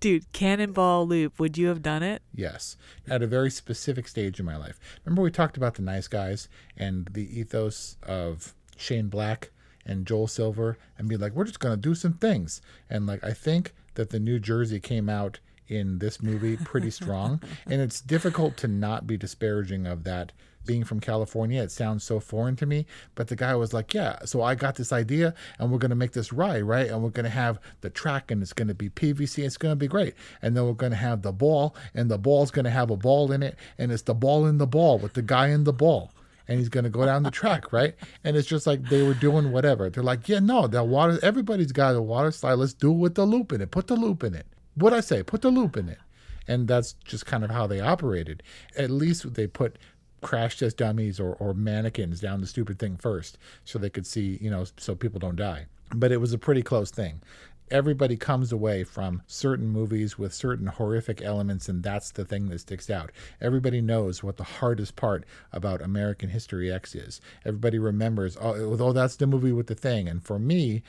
Dude, 0.00 0.30
cannonball 0.32 1.06
loop. 1.06 1.38
Would 1.38 1.56
you 1.56 1.68
have 1.68 1.80
done 1.80 2.02
it? 2.02 2.22
Yes, 2.34 2.76
at 3.08 3.22
a 3.22 3.26
very 3.26 3.50
specific 3.50 4.08
stage 4.08 4.38
in 4.38 4.44
my 4.44 4.56
life. 4.56 4.78
Remember, 5.04 5.22
we 5.22 5.30
talked 5.30 5.56
about 5.56 5.74
the 5.74 5.82
nice 5.82 6.08
guys 6.08 6.48
and 6.76 7.08
the 7.12 7.40
ethos 7.40 7.96
of 8.02 8.54
Shane 8.76 9.08
Black 9.08 9.50
and 9.86 10.06
Joel 10.06 10.26
Silver 10.26 10.78
and 10.98 11.08
be 11.08 11.16
like, 11.16 11.32
we're 11.32 11.44
just 11.44 11.60
going 11.60 11.74
to 11.74 11.80
do 11.80 11.94
some 11.94 12.14
things. 12.14 12.60
And 12.88 13.06
like, 13.06 13.22
I 13.24 13.32
think 13.32 13.74
that 13.94 14.10
the 14.10 14.20
New 14.20 14.38
Jersey 14.38 14.80
came 14.80 15.08
out 15.08 15.40
in 15.68 15.98
this 15.98 16.22
movie 16.22 16.56
pretty 16.56 16.90
strong. 17.00 17.40
and 17.66 17.80
it's 17.80 18.00
difficult 18.00 18.56
to 18.58 18.68
not 18.68 19.06
be 19.06 19.16
disparaging 19.16 19.86
of 19.86 20.04
that. 20.04 20.32
Being 20.66 20.84
from 20.84 20.98
California, 20.98 21.62
it 21.62 21.70
sounds 21.70 22.04
so 22.04 22.18
foreign 22.20 22.56
to 22.56 22.64
me. 22.64 22.86
But 23.16 23.28
the 23.28 23.36
guy 23.36 23.54
was 23.54 23.74
like, 23.74 23.92
Yeah, 23.92 24.20
so 24.24 24.40
I 24.40 24.54
got 24.54 24.76
this 24.76 24.94
idea 24.94 25.34
and 25.58 25.70
we're 25.70 25.76
going 25.76 25.90
to 25.90 25.94
make 25.94 26.12
this 26.12 26.32
ride, 26.32 26.62
right? 26.62 26.88
And 26.88 27.02
we're 27.02 27.10
going 27.10 27.24
to 27.24 27.30
have 27.30 27.58
the 27.82 27.90
track 27.90 28.30
and 28.30 28.40
it's 28.40 28.54
going 28.54 28.68
to 28.68 28.74
be 28.74 28.88
PVC. 28.88 29.44
It's 29.44 29.58
going 29.58 29.72
to 29.72 29.76
be 29.76 29.88
great. 29.88 30.14
And 30.40 30.56
then 30.56 30.64
we're 30.64 30.72
going 30.72 30.92
to 30.92 30.96
have 30.96 31.20
the 31.20 31.32
ball 31.32 31.76
and 31.92 32.10
the 32.10 32.16
ball's 32.16 32.50
going 32.50 32.64
to 32.64 32.70
have 32.70 32.90
a 32.90 32.96
ball 32.96 33.30
in 33.30 33.42
it. 33.42 33.58
And 33.76 33.92
it's 33.92 34.04
the 34.04 34.14
ball 34.14 34.46
in 34.46 34.56
the 34.56 34.66
ball 34.66 34.98
with 34.98 35.12
the 35.12 35.20
guy 35.20 35.48
in 35.48 35.64
the 35.64 35.72
ball 35.74 36.12
and 36.48 36.58
he's 36.58 36.68
going 36.68 36.84
to 36.84 36.90
go 36.90 37.04
down 37.04 37.22
the 37.22 37.30
track, 37.30 37.72
right? 37.72 37.94
And 38.22 38.36
it's 38.36 38.48
just 38.48 38.66
like 38.66 38.82
they 38.84 39.02
were 39.02 39.14
doing 39.14 39.52
whatever. 39.52 39.88
They're 39.90 40.02
like, 40.02 40.28
yeah, 40.28 40.40
no, 40.40 40.66
the 40.66 40.84
water, 40.84 41.18
everybody's 41.22 41.72
got 41.72 41.96
a 41.96 42.02
water 42.02 42.30
slide. 42.30 42.54
Let's 42.54 42.74
do 42.74 42.90
it 42.90 42.98
with 42.98 43.14
the 43.14 43.24
loop 43.24 43.52
in 43.52 43.60
it. 43.60 43.70
Put 43.70 43.86
the 43.86 43.96
loop 43.96 44.22
in 44.22 44.34
it. 44.34 44.46
What 44.74 44.92
I 44.92 45.00
say? 45.00 45.22
Put 45.22 45.42
the 45.42 45.50
loop 45.50 45.76
in 45.76 45.88
it. 45.88 45.98
And 46.46 46.68
that's 46.68 46.92
just 47.04 47.24
kind 47.24 47.44
of 47.44 47.50
how 47.50 47.66
they 47.66 47.80
operated. 47.80 48.42
At 48.76 48.90
least 48.90 49.34
they 49.34 49.46
put 49.46 49.78
crash 50.20 50.58
test 50.58 50.78
dummies 50.78 51.20
or, 51.20 51.34
or 51.34 51.54
mannequins 51.54 52.20
down 52.20 52.40
the 52.40 52.46
stupid 52.46 52.78
thing 52.78 52.96
first 52.96 53.38
so 53.64 53.78
they 53.78 53.90
could 53.90 54.06
see, 54.06 54.38
you 54.40 54.50
know, 54.50 54.64
so 54.76 54.94
people 54.94 55.20
don't 55.20 55.36
die. 55.36 55.66
But 55.94 56.12
it 56.12 56.16
was 56.18 56.32
a 56.32 56.38
pretty 56.38 56.62
close 56.62 56.90
thing 56.90 57.22
everybody 57.70 58.16
comes 58.16 58.52
away 58.52 58.84
from 58.84 59.22
certain 59.26 59.68
movies 59.68 60.18
with 60.18 60.34
certain 60.34 60.66
horrific 60.66 61.22
elements, 61.22 61.68
and 61.68 61.82
that's 61.82 62.10
the 62.10 62.24
thing 62.24 62.48
that 62.48 62.60
sticks 62.60 62.90
out. 62.90 63.10
Everybody 63.40 63.80
knows 63.80 64.22
what 64.22 64.36
the 64.36 64.44
hardest 64.44 64.96
part 64.96 65.24
about 65.52 65.80
American 65.80 66.30
History 66.30 66.70
X 66.70 66.94
is. 66.94 67.20
Everybody 67.44 67.78
remembers, 67.78 68.36
oh, 68.40 68.76
oh 68.78 68.92
that's 68.92 69.16
the 69.16 69.26
movie 69.26 69.52
with 69.52 69.66
the 69.66 69.74
thing. 69.74 70.08
And 70.08 70.22
for 70.22 70.38
me, 70.38 70.82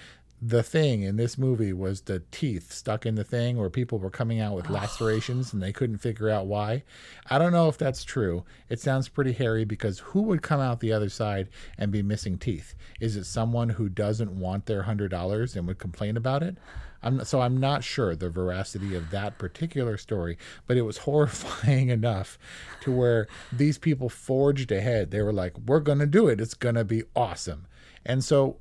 the 0.48 0.62
thing 0.62 1.02
in 1.02 1.16
this 1.16 1.40
movie 1.40 1.74
was 1.74 2.02
the 2.02 2.22
teeth 2.30 2.72
stuck 2.72 3.04
in 3.04 3.16
the 3.16 3.24
thing 3.24 3.58
where 3.58 3.70
people 3.70 3.98
were 3.98 4.12
coming 4.12 4.40
out 4.40 4.54
with 4.54 4.70
lacerations 4.70 5.52
and 5.52 5.62
they 5.62 5.74
couldn't 5.74 5.98
figure 5.98 6.30
out 6.30 6.46
why. 6.46 6.84
I 7.32 7.40
don't 7.40 7.52
know 7.52 7.68
if 7.68 7.80
that's 7.80 8.04
true. 8.04 8.46
It 8.70 8.80
sounds 8.80 9.10
pretty 9.10 9.32
hairy 9.32 9.66
because 9.66 10.00
who 10.00 10.22
would 10.22 10.44
come 10.44 10.60
out 10.60 10.82
the 10.82 10.94
other 10.94 11.10
side 11.10 11.50
and 11.80 11.92
be 11.92 12.04
missing 12.04 12.38
teeth? 12.38 12.76
Is 13.00 13.16
it 13.16 13.26
someone 13.26 13.70
who 13.70 13.90
doesn't 13.90 14.40
want 14.40 14.68
their 14.68 14.84
$100 14.84 15.56
and 15.56 15.68
would 15.68 15.80
complain 15.80 16.16
about 16.16 16.44
it? 16.44 16.58
I'm, 17.02 17.26
so 17.26 17.42
I'm 17.42 17.58
not 17.58 17.84
sure 17.84 18.16
the 18.16 18.30
veracity 18.30 18.96
of 18.96 19.10
that 19.10 19.40
particular 19.40 19.98
story, 19.98 20.38
but 20.68 20.78
it 20.78 20.84
was 20.84 20.98
horrifying 21.10 21.90
enough 21.90 22.38
to 22.82 22.92
where 22.92 23.28
these 23.52 23.80
people 23.80 24.10
forged 24.10 24.72
ahead. 24.72 25.10
They 25.10 25.22
were 25.22 25.34
like, 25.34 25.58
"We're 25.58 25.82
going 25.82 26.00
to 26.00 26.08
do 26.08 26.28
it. 26.28 26.42
It's 26.42 26.56
going 26.56 26.76
to 26.76 26.84
be 26.84 27.04
awesome." 27.16 27.68
And 28.06 28.24
so 28.24 28.58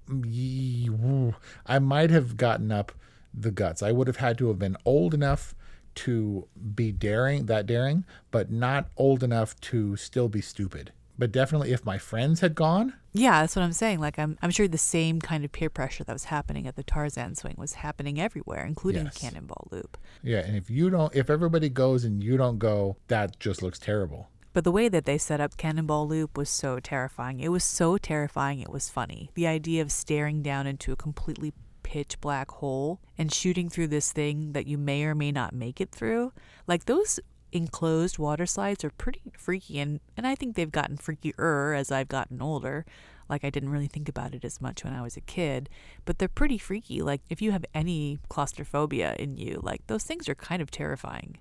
I 1.66 1.78
might 1.78 2.10
have 2.10 2.36
gotten 2.36 2.70
up 2.70 2.92
the 3.32 3.50
guts. 3.50 3.82
I 3.82 3.92
would 3.92 4.06
have 4.06 4.16
had 4.16 4.38
to 4.38 4.48
have 4.48 4.58
been 4.58 4.76
old 4.84 5.14
enough 5.14 5.54
to 5.96 6.46
be 6.74 6.92
daring, 6.92 7.46
that 7.46 7.66
daring, 7.66 8.04
but 8.30 8.50
not 8.50 8.88
old 8.96 9.22
enough 9.22 9.58
to 9.60 9.96
still 9.96 10.28
be 10.28 10.40
stupid. 10.40 10.92
But 11.16 11.30
definitely 11.30 11.72
if 11.72 11.84
my 11.84 11.98
friends 11.98 12.40
had 12.40 12.56
gone. 12.56 12.94
Yeah, 13.12 13.40
that's 13.40 13.54
what 13.54 13.62
I'm 13.62 13.72
saying. 13.72 14.00
Like 14.00 14.18
I'm 14.18 14.36
I'm 14.42 14.50
sure 14.50 14.66
the 14.66 14.76
same 14.76 15.20
kind 15.20 15.44
of 15.44 15.52
peer 15.52 15.70
pressure 15.70 16.02
that 16.02 16.12
was 16.12 16.24
happening 16.24 16.66
at 16.66 16.74
the 16.74 16.82
Tarzan 16.82 17.36
swing 17.36 17.54
was 17.56 17.74
happening 17.74 18.20
everywhere, 18.20 18.66
including 18.66 19.04
yes. 19.04 19.18
Cannonball 19.18 19.68
Loop. 19.70 19.96
Yeah, 20.24 20.40
and 20.40 20.56
if 20.56 20.70
you 20.70 20.90
don't 20.90 21.14
if 21.14 21.30
everybody 21.30 21.68
goes 21.68 22.02
and 22.04 22.22
you 22.22 22.36
don't 22.36 22.58
go, 22.58 22.96
that 23.06 23.38
just 23.38 23.62
looks 23.62 23.78
terrible. 23.78 24.28
But 24.54 24.62
the 24.62 24.72
way 24.72 24.88
that 24.88 25.04
they 25.04 25.18
set 25.18 25.40
up 25.40 25.56
Cannonball 25.56 26.06
Loop 26.06 26.38
was 26.38 26.48
so 26.48 26.78
terrifying. 26.78 27.40
It 27.40 27.50
was 27.50 27.64
so 27.64 27.98
terrifying, 27.98 28.60
it 28.60 28.70
was 28.70 28.88
funny. 28.88 29.30
The 29.34 29.48
idea 29.48 29.82
of 29.82 29.90
staring 29.90 30.42
down 30.42 30.68
into 30.68 30.92
a 30.92 30.96
completely 30.96 31.52
pitch 31.82 32.20
black 32.20 32.52
hole 32.52 33.00
and 33.18 33.34
shooting 33.34 33.68
through 33.68 33.88
this 33.88 34.12
thing 34.12 34.52
that 34.52 34.68
you 34.68 34.78
may 34.78 35.04
or 35.04 35.14
may 35.14 35.32
not 35.32 35.54
make 35.54 35.80
it 35.80 35.90
through. 35.90 36.32
Like 36.68 36.84
those 36.84 37.18
enclosed 37.50 38.16
water 38.16 38.46
slides 38.46 38.84
are 38.84 38.90
pretty 38.90 39.32
freaky 39.36 39.80
and, 39.80 39.98
and 40.16 40.24
I 40.24 40.36
think 40.36 40.54
they've 40.54 40.70
gotten 40.70 40.98
freakier 40.98 41.76
as 41.76 41.90
I've 41.90 42.08
gotten 42.08 42.40
older. 42.40 42.86
Like 43.28 43.42
I 43.42 43.50
didn't 43.50 43.70
really 43.70 43.88
think 43.88 44.08
about 44.08 44.34
it 44.34 44.44
as 44.44 44.60
much 44.60 44.84
when 44.84 44.92
I 44.92 45.02
was 45.02 45.16
a 45.16 45.20
kid, 45.20 45.68
but 46.04 46.18
they're 46.18 46.28
pretty 46.28 46.58
freaky. 46.58 47.02
Like 47.02 47.22
if 47.28 47.42
you 47.42 47.50
have 47.50 47.64
any 47.74 48.20
claustrophobia 48.28 49.16
in 49.18 49.36
you, 49.36 49.58
like 49.64 49.84
those 49.88 50.04
things 50.04 50.28
are 50.28 50.36
kind 50.36 50.62
of 50.62 50.70
terrifying. 50.70 51.38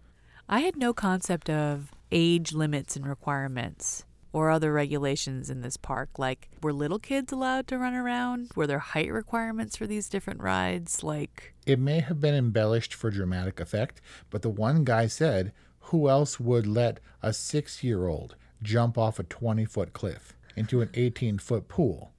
I 0.54 0.60
had 0.60 0.78
no 0.78 0.94
concept 0.94 1.50
of 1.50 1.92
age 2.12 2.54
limits 2.54 2.96
and 2.96 3.08
requirements 3.08 4.06
or 4.32 4.52
other 4.52 4.72
regulations 4.72 5.50
in 5.50 5.62
this 5.62 5.78
park? 5.78 6.20
Like, 6.20 6.48
were 6.62 6.72
little 6.72 7.00
kids 7.00 7.34
allowed 7.34 7.66
to 7.70 7.80
run 7.80 7.96
around? 7.96 8.52
Were 8.56 8.68
there 8.68 8.78
height 8.78 9.12
requirements 9.12 9.76
for 9.76 9.88
these 9.88 10.10
different 10.10 10.42
rides? 10.42 11.02
Like, 11.02 11.56
it 11.66 11.80
may 11.80 12.02
have 12.02 12.22
been 12.22 12.36
embellished 12.36 12.94
for 12.94 13.10
dramatic 13.10 13.60
effect, 13.60 14.00
but 14.30 14.44
the 14.44 14.50
one 14.52 14.84
guy 14.84 15.08
said, 15.08 15.54
Who 15.86 16.08
else 16.08 16.40
would 16.40 16.68
let 16.68 17.00
a 17.24 17.34
six 17.34 17.84
year 17.84 18.06
old 18.06 18.36
jump 18.62 18.96
off 18.96 19.18
a 19.18 19.24
20 19.24 19.66
foot 19.66 19.92
cliff 19.94 20.36
into 20.56 20.82
an 20.82 20.92
18 20.94 21.40
foot 21.40 21.68
pool? 21.68 22.12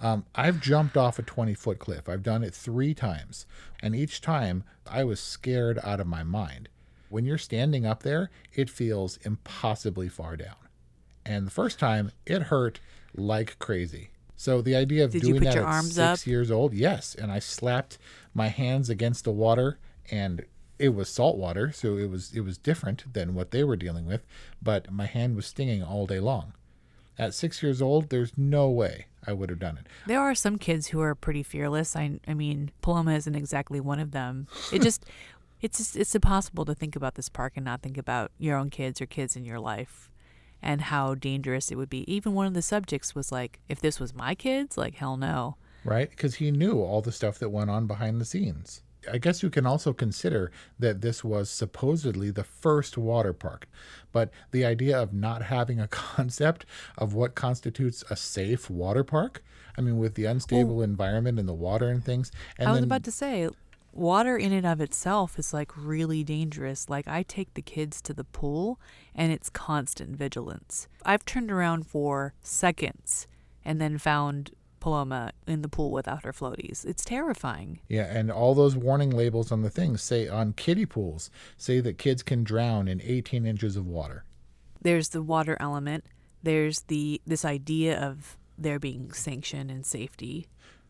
Um, 0.00 0.26
I've 0.34 0.60
jumped 0.60 0.96
off 0.96 1.20
a 1.20 1.22
20 1.22 1.54
foot 1.54 1.78
cliff. 1.78 2.08
I've 2.08 2.24
done 2.24 2.42
it 2.42 2.52
three 2.52 2.94
times. 2.94 3.46
And 3.80 3.94
each 3.94 4.20
time 4.20 4.64
I 4.90 5.04
was 5.04 5.20
scared 5.20 5.78
out 5.84 6.00
of 6.00 6.08
my 6.08 6.24
mind. 6.24 6.68
When 7.08 7.24
you're 7.24 7.38
standing 7.38 7.86
up 7.86 8.02
there, 8.02 8.30
it 8.52 8.70
feels 8.70 9.18
impossibly 9.18 10.08
far 10.08 10.36
down. 10.36 10.56
And 11.24 11.46
the 11.46 11.50
first 11.50 11.78
time, 11.78 12.12
it 12.24 12.42
hurt 12.42 12.80
like 13.14 13.58
crazy. 13.58 14.10
So 14.36 14.60
the 14.60 14.76
idea 14.76 15.04
of 15.04 15.12
Did 15.12 15.22
doing 15.22 15.42
that 15.44 15.56
at 15.56 15.82
six 15.84 15.98
up? 15.98 16.26
years 16.26 16.50
old, 16.50 16.74
yes, 16.74 17.14
and 17.14 17.32
I 17.32 17.38
slapped 17.38 17.98
my 18.34 18.48
hands 18.48 18.90
against 18.90 19.24
the 19.24 19.32
water, 19.32 19.78
and 20.10 20.44
it 20.78 20.90
was 20.90 21.08
salt 21.08 21.36
water, 21.38 21.72
so 21.72 21.96
it 21.96 22.10
was 22.10 22.32
it 22.34 22.40
was 22.40 22.58
different 22.58 23.10
than 23.14 23.34
what 23.34 23.50
they 23.50 23.64
were 23.64 23.76
dealing 23.76 24.06
with. 24.06 24.26
But 24.62 24.92
my 24.92 25.06
hand 25.06 25.36
was 25.36 25.46
stinging 25.46 25.82
all 25.82 26.06
day 26.06 26.20
long. 26.20 26.52
At 27.18 27.32
six 27.32 27.62
years 27.62 27.80
old, 27.80 28.10
there's 28.10 28.36
no 28.36 28.68
way 28.68 29.06
I 29.26 29.32
would 29.32 29.48
have 29.48 29.58
done 29.58 29.78
it. 29.78 29.86
there 30.06 30.20
are 30.20 30.34
some 30.34 30.58
kids 30.58 30.88
who 30.88 31.00
are 31.00 31.14
pretty 31.14 31.42
fearless. 31.42 31.96
I, 31.96 32.20
I 32.28 32.34
mean, 32.34 32.70
Paloma 32.82 33.14
isn't 33.14 33.34
exactly 33.34 33.80
one 33.80 33.98
of 33.98 34.10
them. 34.10 34.48
It 34.70 34.82
just, 34.82 35.06
it's 35.60 35.78
just, 35.78 35.96
it's 35.96 36.14
impossible 36.14 36.64
to 36.64 36.74
think 36.74 36.96
about 36.96 37.14
this 37.14 37.28
park 37.28 37.54
and 37.56 37.64
not 37.64 37.82
think 37.82 37.98
about 37.98 38.30
your 38.38 38.56
own 38.56 38.70
kids 38.70 39.00
or 39.00 39.06
kids 39.06 39.36
in 39.36 39.44
your 39.44 39.60
life 39.60 40.10
and 40.62 40.82
how 40.82 41.14
dangerous 41.14 41.70
it 41.70 41.76
would 41.76 41.90
be. 41.90 42.10
Even 42.12 42.34
one 42.34 42.46
of 42.46 42.54
the 42.54 42.62
subjects 42.62 43.14
was 43.14 43.30
like, 43.30 43.60
if 43.68 43.80
this 43.80 44.00
was 44.00 44.14
my 44.14 44.34
kids, 44.34 44.76
like, 44.76 44.96
hell 44.96 45.16
no. 45.16 45.56
right? 45.84 46.10
Because 46.10 46.36
he 46.36 46.50
knew 46.50 46.80
all 46.80 47.00
the 47.00 47.12
stuff 47.12 47.38
that 47.38 47.50
went 47.50 47.70
on 47.70 47.86
behind 47.86 48.20
the 48.20 48.24
scenes. 48.24 48.82
I 49.10 49.18
guess 49.18 49.42
you 49.42 49.50
can 49.50 49.66
also 49.66 49.92
consider 49.92 50.50
that 50.78 51.00
this 51.00 51.22
was 51.22 51.48
supposedly 51.48 52.30
the 52.30 52.44
first 52.44 52.98
water 52.98 53.32
park, 53.32 53.68
but 54.12 54.30
the 54.50 54.64
idea 54.64 55.00
of 55.00 55.12
not 55.12 55.42
having 55.42 55.80
a 55.80 55.88
concept 55.88 56.66
of 56.98 57.14
what 57.14 57.34
constitutes 57.34 58.02
a 58.10 58.16
safe 58.16 58.68
water 58.68 59.04
park, 59.04 59.44
I 59.78 59.82
mean, 59.82 59.98
with 59.98 60.14
the 60.14 60.24
unstable 60.24 60.80
oh. 60.80 60.82
environment 60.82 61.38
and 61.38 61.48
the 61.48 61.54
water 61.54 61.88
and 61.88 62.04
things, 62.04 62.32
and 62.58 62.68
I 62.68 62.72
was 62.72 62.80
then 62.80 62.84
about 62.84 63.04
to 63.04 63.12
say, 63.12 63.48
water 63.96 64.36
in 64.36 64.52
and 64.52 64.66
of 64.66 64.80
itself 64.80 65.38
is 65.38 65.52
like 65.52 65.72
really 65.76 66.22
dangerous. 66.22 66.88
Like 66.88 67.08
I 67.08 67.22
take 67.22 67.54
the 67.54 67.62
kids 67.62 68.00
to 68.02 68.14
the 68.14 68.24
pool 68.24 68.80
and 69.14 69.32
it's 69.32 69.50
constant 69.50 70.16
vigilance. 70.16 70.88
I've 71.04 71.24
turned 71.24 71.50
around 71.50 71.86
for 71.86 72.34
seconds 72.42 73.26
and 73.64 73.80
then 73.80 73.98
found 73.98 74.52
Paloma 74.80 75.32
in 75.46 75.62
the 75.62 75.68
pool 75.68 75.90
without 75.90 76.24
her 76.24 76.32
floaties. 76.32 76.84
It's 76.84 77.04
terrifying. 77.04 77.80
Yeah, 77.88 78.04
and 78.04 78.30
all 78.30 78.54
those 78.54 78.76
warning 78.76 79.10
labels 79.10 79.50
on 79.50 79.62
the 79.62 79.70
things 79.70 80.02
say 80.02 80.28
on 80.28 80.52
kiddie 80.52 80.86
pools 80.86 81.30
say 81.56 81.80
that 81.80 81.98
kids 81.98 82.22
can 82.22 82.44
drown 82.44 82.86
in 82.86 83.00
18 83.02 83.46
inches 83.46 83.76
of 83.76 83.86
water. 83.86 84.24
There's 84.80 85.08
the 85.08 85.22
water 85.22 85.56
element. 85.58 86.04
There's 86.42 86.82
the 86.82 87.20
this 87.26 87.44
idea 87.44 87.98
of 88.00 88.36
there 88.56 88.78
being 88.78 89.12
sanction 89.12 89.70
and 89.70 89.84
safety. 89.84 90.46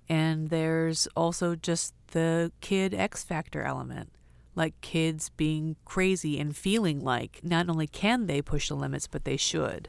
And 0.09 0.51
there's 0.51 1.07
also 1.17 1.55
just 1.57 1.95
the 2.09 2.53
kid 2.61 2.95
X 2.95 3.25
factor 3.25 3.63
element. 3.63 4.11
Like 4.55 4.81
kids 4.81 5.31
being 5.31 5.77
crazy 5.85 6.41
and 6.41 6.57
feeling 6.57 7.05
like 7.05 7.41
not 7.43 7.69
only 7.69 7.87
can 7.87 8.27
they 8.27 8.41
push 8.41 8.69
the 8.69 8.75
limits, 8.75 9.07
but 9.07 9.25
they 9.25 9.37
should. 9.37 9.89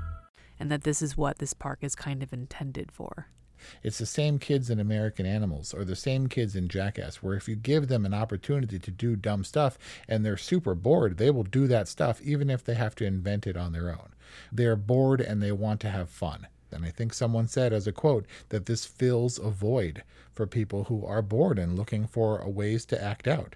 And 0.61 0.69
that 0.69 0.83
this 0.83 1.01
is 1.01 1.17
what 1.17 1.39
this 1.39 1.55
park 1.55 1.79
is 1.81 1.95
kind 1.95 2.21
of 2.21 2.31
intended 2.31 2.91
for. 2.91 3.25
It's 3.81 3.97
the 3.97 4.05
same 4.05 4.37
kids 4.37 4.69
in 4.69 4.79
American 4.79 5.25
Animals 5.25 5.73
or 5.73 5.83
the 5.83 5.95
same 5.95 6.27
kids 6.27 6.55
in 6.55 6.67
Jackass, 6.67 7.15
where 7.15 7.35
if 7.35 7.49
you 7.49 7.55
give 7.55 7.87
them 7.87 8.05
an 8.05 8.13
opportunity 8.13 8.77
to 8.77 8.91
do 8.91 9.15
dumb 9.15 9.43
stuff 9.43 9.79
and 10.07 10.23
they're 10.23 10.37
super 10.37 10.75
bored, 10.75 11.17
they 11.17 11.31
will 11.31 11.41
do 11.41 11.65
that 11.65 11.87
stuff 11.87 12.21
even 12.21 12.51
if 12.51 12.63
they 12.63 12.75
have 12.75 12.93
to 12.97 13.05
invent 13.05 13.47
it 13.47 13.57
on 13.57 13.71
their 13.71 13.89
own. 13.89 14.13
They're 14.51 14.75
bored 14.75 15.19
and 15.19 15.41
they 15.41 15.51
want 15.51 15.79
to 15.81 15.89
have 15.89 16.11
fun. 16.11 16.45
And 16.71 16.85
I 16.85 16.91
think 16.91 17.11
someone 17.11 17.47
said, 17.47 17.73
as 17.73 17.87
a 17.87 17.91
quote, 17.91 18.27
that 18.49 18.67
this 18.67 18.85
fills 18.85 19.39
a 19.39 19.49
void 19.49 20.03
for 20.31 20.45
people 20.45 20.83
who 20.83 21.03
are 21.07 21.23
bored 21.23 21.57
and 21.57 21.75
looking 21.75 22.05
for 22.05 22.47
ways 22.47 22.85
to 22.85 23.03
act 23.03 23.27
out. 23.27 23.55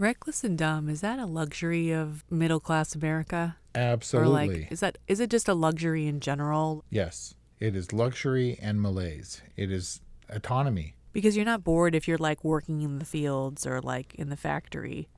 Reckless 0.00 0.44
and 0.44 0.56
dumb, 0.56 0.88
is 0.88 1.02
that 1.02 1.18
a 1.18 1.26
luxury 1.26 1.90
of 1.90 2.24
middle 2.30 2.58
class 2.58 2.94
America? 2.94 3.58
Absolutely. 3.74 4.30
Or 4.30 4.60
like 4.62 4.72
is 4.72 4.80
that 4.80 4.96
is 5.06 5.20
it 5.20 5.28
just 5.28 5.46
a 5.46 5.52
luxury 5.52 6.06
in 6.06 6.20
general? 6.20 6.86
Yes, 6.88 7.34
it 7.58 7.76
is 7.76 7.92
luxury 7.92 8.58
and 8.62 8.80
malaise. 8.80 9.42
It 9.58 9.70
is 9.70 10.00
autonomy. 10.30 10.94
Because 11.12 11.36
you're 11.36 11.44
not 11.44 11.62
bored 11.62 11.94
if 11.94 12.08
you're 12.08 12.16
like 12.16 12.42
working 12.42 12.80
in 12.80 12.98
the 12.98 13.04
fields 13.04 13.66
or 13.66 13.82
like 13.82 14.14
in 14.14 14.30
the 14.30 14.38
factory 14.38 15.10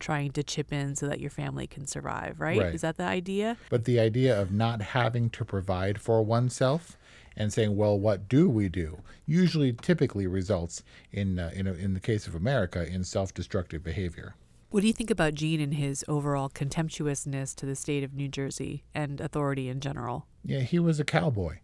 trying 0.00 0.30
to 0.30 0.42
chip 0.42 0.72
in 0.72 0.96
so 0.96 1.06
that 1.06 1.20
your 1.20 1.30
family 1.30 1.66
can 1.66 1.86
survive, 1.86 2.40
right? 2.40 2.58
Right. 2.58 2.74
Is 2.74 2.80
that 2.80 2.96
the 2.96 3.04
idea? 3.04 3.58
But 3.68 3.84
the 3.84 4.00
idea 4.00 4.40
of 4.40 4.50
not 4.50 4.80
having 4.80 5.28
to 5.30 5.44
provide 5.44 6.00
for 6.00 6.22
oneself 6.22 6.96
and 7.36 7.52
saying, 7.52 7.76
"Well, 7.76 7.98
what 7.98 8.28
do 8.28 8.48
we 8.48 8.68
do?" 8.68 9.00
usually, 9.26 9.72
typically 9.72 10.26
results 10.26 10.82
in, 11.10 11.38
uh, 11.38 11.50
in, 11.54 11.66
a, 11.66 11.72
in 11.72 11.94
the 11.94 12.00
case 12.00 12.26
of 12.26 12.34
America, 12.34 12.86
in 12.86 13.04
self-destructive 13.04 13.82
behavior. 13.82 14.34
What 14.70 14.80
do 14.80 14.86
you 14.88 14.92
think 14.92 15.10
about 15.10 15.34
Gene 15.34 15.60
and 15.60 15.74
his 15.74 16.04
overall 16.08 16.48
contemptuousness 16.48 17.54
to 17.54 17.66
the 17.66 17.76
state 17.76 18.02
of 18.02 18.12
New 18.12 18.28
Jersey 18.28 18.82
and 18.92 19.20
authority 19.20 19.68
in 19.68 19.80
general? 19.80 20.26
Yeah, 20.44 20.60
he 20.60 20.78
was 20.78 20.98
a 20.98 21.04
cowboy. 21.04 21.58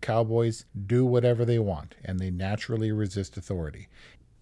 Cowboys 0.00 0.64
do 0.86 1.06
whatever 1.06 1.44
they 1.44 1.58
want, 1.58 1.94
and 2.04 2.18
they 2.18 2.30
naturally 2.30 2.92
resist 2.92 3.36
authority. 3.36 3.88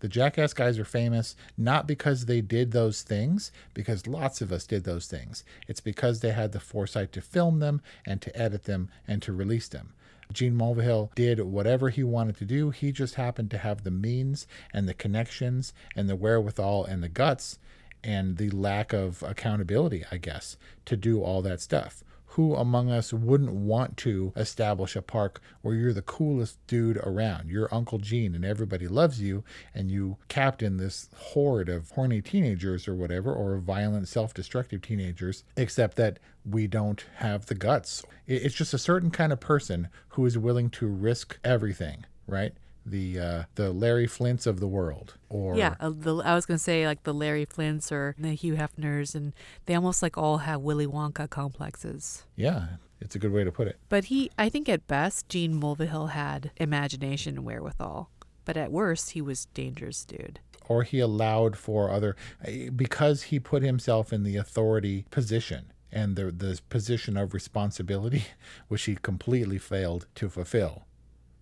The 0.01 0.09
Jackass 0.09 0.53
guys 0.53 0.79
are 0.79 0.85
famous 0.85 1.37
not 1.57 1.87
because 1.87 2.27
they 2.27 2.41
did 2.41 2.73
those 2.73 3.03
things, 3.03 3.51
because 3.73 4.07
lots 4.07 4.41
of 4.41 4.53
us 4.53 4.67
did 4.67 4.85
those 4.85 5.07
things. 5.07 5.45
It's 5.69 5.81
because 5.81 6.21
they 6.21 6.33
had 6.33 6.53
the 6.53 6.61
foresight 6.61 7.13
to 7.13 7.21
film 7.21 7.61
them 7.61 7.81
and 8.07 8.21
to 8.23 8.39
edit 8.39 8.65
them 8.65 8.91
and 9.09 9.23
to 9.23 9.33
release 9.33 9.69
them. 9.69 9.95
Gene 10.33 10.55
Mulvihill 10.55 11.15
did 11.15 11.41
whatever 11.41 11.89
he 11.89 12.03
wanted 12.03 12.37
to 12.39 12.45
do. 12.45 12.71
He 12.71 12.93
just 12.93 13.15
happened 13.15 13.51
to 13.53 13.59
have 13.59 13.85
the 13.85 13.91
means 13.91 14.47
and 14.73 14.89
the 14.89 14.95
connections 14.95 15.73
and 15.95 16.09
the 16.09 16.17
wherewithal 16.17 16.85
and 16.85 17.03
the 17.03 17.09
guts 17.09 17.59
and 18.05 18.37
the 18.37 18.51
lack 18.51 18.93
of 18.93 19.23
accountability, 19.23 20.05
I 20.11 20.19
guess, 20.19 20.57
to 20.85 20.97
do 20.97 21.23
all 21.23 21.43
that 21.43 21.61
stuff. 21.61 22.05
Who 22.31 22.55
among 22.55 22.91
us 22.91 23.15
wouldn't 23.15 23.53
want 23.53 23.97
to 23.99 24.35
establish 24.37 24.95
a 24.95 25.01
park 25.01 25.41
where 25.63 25.75
you're 25.75 25.95
the 25.95 26.03
coolest 26.03 26.59
dude 26.67 26.99
around? 26.99 27.49
You're 27.49 27.75
Uncle 27.75 27.99
Gene 27.99 28.35
and 28.35 28.45
everybody 28.45 28.87
loves 28.89 29.23
you, 29.23 29.43
and 29.75 29.91
you 29.91 30.19
captain 30.29 30.77
this 30.77 31.09
horde 31.17 31.71
of 31.71 31.91
horny 31.93 32.21
teenagers 32.21 32.87
or 32.87 32.95
whatever, 32.95 33.33
or 33.33 33.57
violent, 33.57 34.07
self 34.07 34.35
destructive 34.35 34.83
teenagers, 34.83 35.45
except 35.57 35.97
that 35.97 36.19
we 36.49 36.67
don't 36.67 37.05
have 37.17 37.47
the 37.47 37.55
guts. 37.55 38.05
It's 38.27 38.55
just 38.55 38.73
a 38.73 38.79
certain 38.79 39.11
kind 39.11 39.33
of 39.33 39.41
person 39.41 39.89
who 40.11 40.25
is 40.27 40.39
willing 40.39 40.71
to 40.71 40.87
risk 40.87 41.39
everything, 41.45 42.05
right? 42.27 42.53
The 42.85 43.19
uh, 43.19 43.43
the 43.57 43.73
Larry 43.73 44.07
Flynts 44.07 44.47
of 44.47 44.61
the 44.61 44.69
world, 44.69 45.15
or 45.29 45.57
yeah, 45.57 45.75
uh, 45.81 45.91
the, 45.93 46.17
I 46.19 46.35
was 46.37 46.47
gonna 46.47 46.59
say 46.59 46.87
like 46.87 47.03
the 47.03 47.13
Larry 47.13 47.45
Flynts 47.45 47.91
or 47.91 48.15
the 48.17 48.31
Hugh 48.35 48.55
Hefners, 48.55 49.15
and 49.17 49.33
they 49.65 49.75
almost 49.75 50.03
like 50.03 50.17
all 50.17 50.39
have 50.39 50.61
Willy 50.61 50.87
Wonka 50.87 51.29
complexes. 51.29 52.25
yeah, 52.37 52.67
it's 53.01 53.17
a 53.17 53.19
good 53.19 53.33
way 53.33 53.43
to 53.43 53.51
put 53.51 53.67
it. 53.67 53.79
But 53.89 54.05
he, 54.05 54.31
I 54.39 54.49
think 54.49 54.69
at 54.69 54.87
best, 54.87 55.29
Gene 55.29 55.61
Mulvihill 55.61 56.11
had 56.11 56.53
imagination 56.59 57.37
and 57.39 57.45
wherewithal. 57.45 58.09
But 58.45 58.57
at 58.57 58.71
worst, 58.71 59.11
he 59.11 59.21
was 59.21 59.47
dangerous, 59.47 60.05
dude. 60.05 60.39
or 60.69 60.85
he 60.85 61.01
allowed 61.01 61.57
for 61.57 61.91
other 61.91 62.15
because 62.77 63.25
he 63.25 63.41
put 63.41 63.63
himself 63.65 64.13
in 64.13 64.23
the 64.23 64.37
authority 64.37 65.07
position 65.11 65.73
and 65.93 66.17
the 66.17 66.31
the 66.31 66.61
position 66.69 67.17
of 67.17 67.35
responsibility 67.35 68.25
which 68.69 68.85
he 68.85 68.97
completely 68.97 69.59
failed 69.59 70.07
to 70.15 70.29
fulfill 70.29 70.85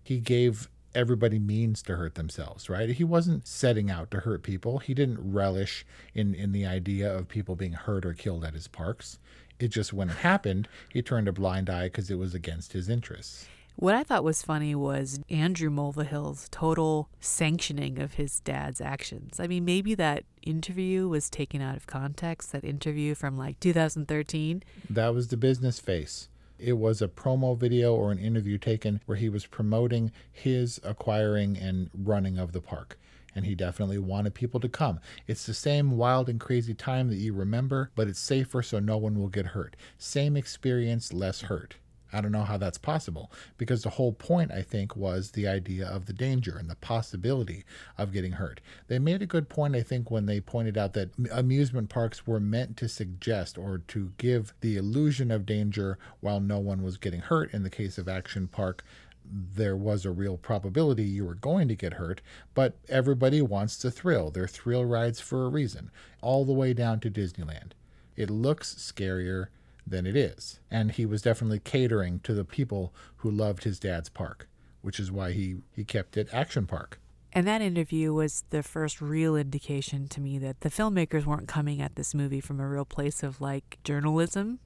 he 0.03 0.19
gave 0.19 0.69
everybody 0.95 1.37
means 1.37 1.81
to 1.83 1.97
hurt 1.97 2.15
themselves, 2.15 2.69
right? 2.69 2.89
He 2.89 3.03
wasn't 3.03 3.45
setting 3.45 3.91
out 3.91 4.09
to 4.11 4.21
hurt 4.21 4.41
people. 4.43 4.79
He 4.79 4.93
didn't 4.93 5.33
relish 5.33 5.85
in, 6.13 6.33
in 6.33 6.53
the 6.53 6.65
idea 6.65 7.13
of 7.13 7.27
people 7.27 7.55
being 7.55 7.73
hurt 7.73 8.05
or 8.05 8.13
killed 8.13 8.45
at 8.45 8.53
his 8.53 8.67
parks. 8.67 9.19
It 9.59 9.67
just, 9.69 9.93
when 9.93 10.09
it 10.09 10.17
happened, 10.17 10.67
he 10.89 11.01
turned 11.01 11.27
a 11.27 11.33
blind 11.33 11.69
eye 11.69 11.87
because 11.87 12.09
it 12.09 12.17
was 12.17 12.33
against 12.33 12.73
his 12.73 12.89
interests. 12.89 13.47
What 13.77 13.93
I 13.93 14.03
thought 14.03 14.23
was 14.23 14.41
funny 14.41 14.73
was 14.73 15.19
Andrew 15.29 15.69
Mulvihill's 15.69 16.47
total 16.49 17.09
sanctioning 17.19 17.99
of 17.99 18.13
his 18.13 18.39
dad's 18.39 18.79
actions. 18.79 19.37
I 19.37 19.47
mean, 19.47 19.65
maybe 19.65 19.93
that 19.95 20.23
interview 20.41 21.09
was 21.09 21.29
taken 21.29 21.61
out 21.61 21.75
of 21.75 21.85
context, 21.85 22.53
that 22.53 22.63
interview 22.63 23.15
from 23.15 23.37
like 23.37 23.59
2013. 23.59 24.63
That 24.89 25.13
was 25.13 25.27
the 25.27 25.35
business 25.35 25.81
face. 25.81 26.29
It 26.57 26.73
was 26.77 27.01
a 27.01 27.09
promo 27.09 27.57
video 27.57 27.93
or 27.93 28.13
an 28.13 28.17
interview 28.17 28.57
taken 28.57 29.01
where 29.07 29.17
he 29.17 29.27
was 29.27 29.45
promoting 29.45 30.13
his 30.31 30.79
acquiring 30.81 31.57
and 31.57 31.89
running 31.93 32.37
of 32.37 32.53
the 32.53 32.61
park. 32.61 32.97
And 33.35 33.45
he 33.45 33.55
definitely 33.55 33.97
wanted 33.97 34.33
people 34.33 34.61
to 34.61 34.69
come. 34.69 35.01
It's 35.27 35.45
the 35.45 35.53
same 35.53 35.97
wild 35.97 36.29
and 36.29 36.39
crazy 36.39 36.73
time 36.73 37.09
that 37.09 37.17
you 37.17 37.33
remember, 37.33 37.91
but 37.93 38.07
it's 38.07 38.19
safer 38.19 38.61
so 38.61 38.79
no 38.79 38.95
one 38.95 39.19
will 39.19 39.27
get 39.27 39.47
hurt. 39.47 39.75
Same 39.97 40.37
experience, 40.37 41.11
less 41.11 41.41
hurt. 41.41 41.75
I 42.13 42.21
don't 42.21 42.31
know 42.31 42.43
how 42.43 42.57
that's 42.57 42.77
possible 42.77 43.31
because 43.57 43.83
the 43.83 43.89
whole 43.91 44.13
point, 44.13 44.51
I 44.51 44.61
think, 44.61 44.95
was 44.95 45.31
the 45.31 45.47
idea 45.47 45.87
of 45.87 46.05
the 46.05 46.13
danger 46.13 46.57
and 46.57 46.69
the 46.69 46.75
possibility 46.75 47.65
of 47.97 48.13
getting 48.13 48.33
hurt. 48.33 48.61
They 48.87 48.99
made 48.99 49.21
a 49.21 49.27
good 49.27 49.49
point, 49.49 49.75
I 49.75 49.81
think, 49.81 50.09
when 50.09 50.25
they 50.25 50.39
pointed 50.39 50.77
out 50.77 50.93
that 50.93 51.11
amusement 51.31 51.89
parks 51.89 52.25
were 52.25 52.39
meant 52.39 52.77
to 52.77 52.87
suggest 52.87 53.57
or 53.57 53.79
to 53.79 54.11
give 54.17 54.53
the 54.61 54.77
illusion 54.77 55.31
of 55.31 55.45
danger 55.45 55.97
while 56.19 56.39
no 56.39 56.59
one 56.59 56.83
was 56.83 56.97
getting 56.97 57.21
hurt. 57.21 57.53
In 57.53 57.63
the 57.63 57.69
case 57.69 57.97
of 57.97 58.07
Action 58.07 58.47
Park, 58.47 58.83
there 59.27 59.75
was 59.75 60.05
a 60.05 60.11
real 60.11 60.37
probability 60.37 61.03
you 61.03 61.25
were 61.25 61.35
going 61.35 61.67
to 61.67 61.75
get 61.75 61.93
hurt, 61.93 62.21
but 62.53 62.77
everybody 62.87 63.41
wants 63.41 63.77
to 63.79 63.89
thrill. 63.89 64.29
They're 64.29 64.47
thrill 64.47 64.85
rides 64.85 65.19
for 65.19 65.45
a 65.45 65.49
reason, 65.49 65.89
all 66.21 66.45
the 66.45 66.53
way 66.53 66.73
down 66.73 66.99
to 67.01 67.09
Disneyland. 67.09 67.71
It 68.15 68.29
looks 68.29 68.75
scarier 68.75 69.47
than 69.87 70.05
it 70.05 70.15
is. 70.15 70.59
And 70.69 70.91
he 70.91 71.05
was 71.05 71.21
definitely 71.21 71.59
catering 71.59 72.19
to 72.21 72.33
the 72.33 72.45
people 72.45 72.93
who 73.17 73.31
loved 73.31 73.63
his 73.63 73.79
dad's 73.79 74.09
park, 74.09 74.47
which 74.81 74.99
is 74.99 75.11
why 75.11 75.31
he, 75.31 75.57
he 75.71 75.83
kept 75.83 76.17
it 76.17 76.27
Action 76.31 76.65
Park. 76.65 76.99
And 77.33 77.45
that 77.47 77.61
interview 77.61 78.13
was 78.13 78.45
the 78.49 78.63
first 78.63 79.01
real 79.01 79.35
indication 79.35 80.07
to 80.07 80.21
me 80.21 80.39
that 80.39 80.61
the 80.61 80.69
filmmakers 80.69 81.25
weren't 81.25 81.49
coming 81.49 81.81
at 81.81 81.97
this 81.97 82.15
movie 82.15 82.39
from 82.39 82.61
a 82.61 82.67
real 82.67 82.85
place 82.85 83.23
of 83.23 83.41
like 83.41 83.77
journalism 83.83 84.59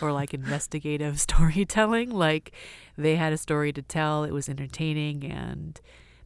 or 0.00 0.12
like 0.12 0.32
investigative 0.34 1.18
storytelling. 1.18 2.10
Like 2.10 2.52
they 2.96 3.16
had 3.16 3.32
a 3.32 3.36
story 3.36 3.72
to 3.72 3.82
tell, 3.82 4.22
it 4.22 4.30
was 4.30 4.48
entertaining, 4.48 5.24
and 5.24 5.80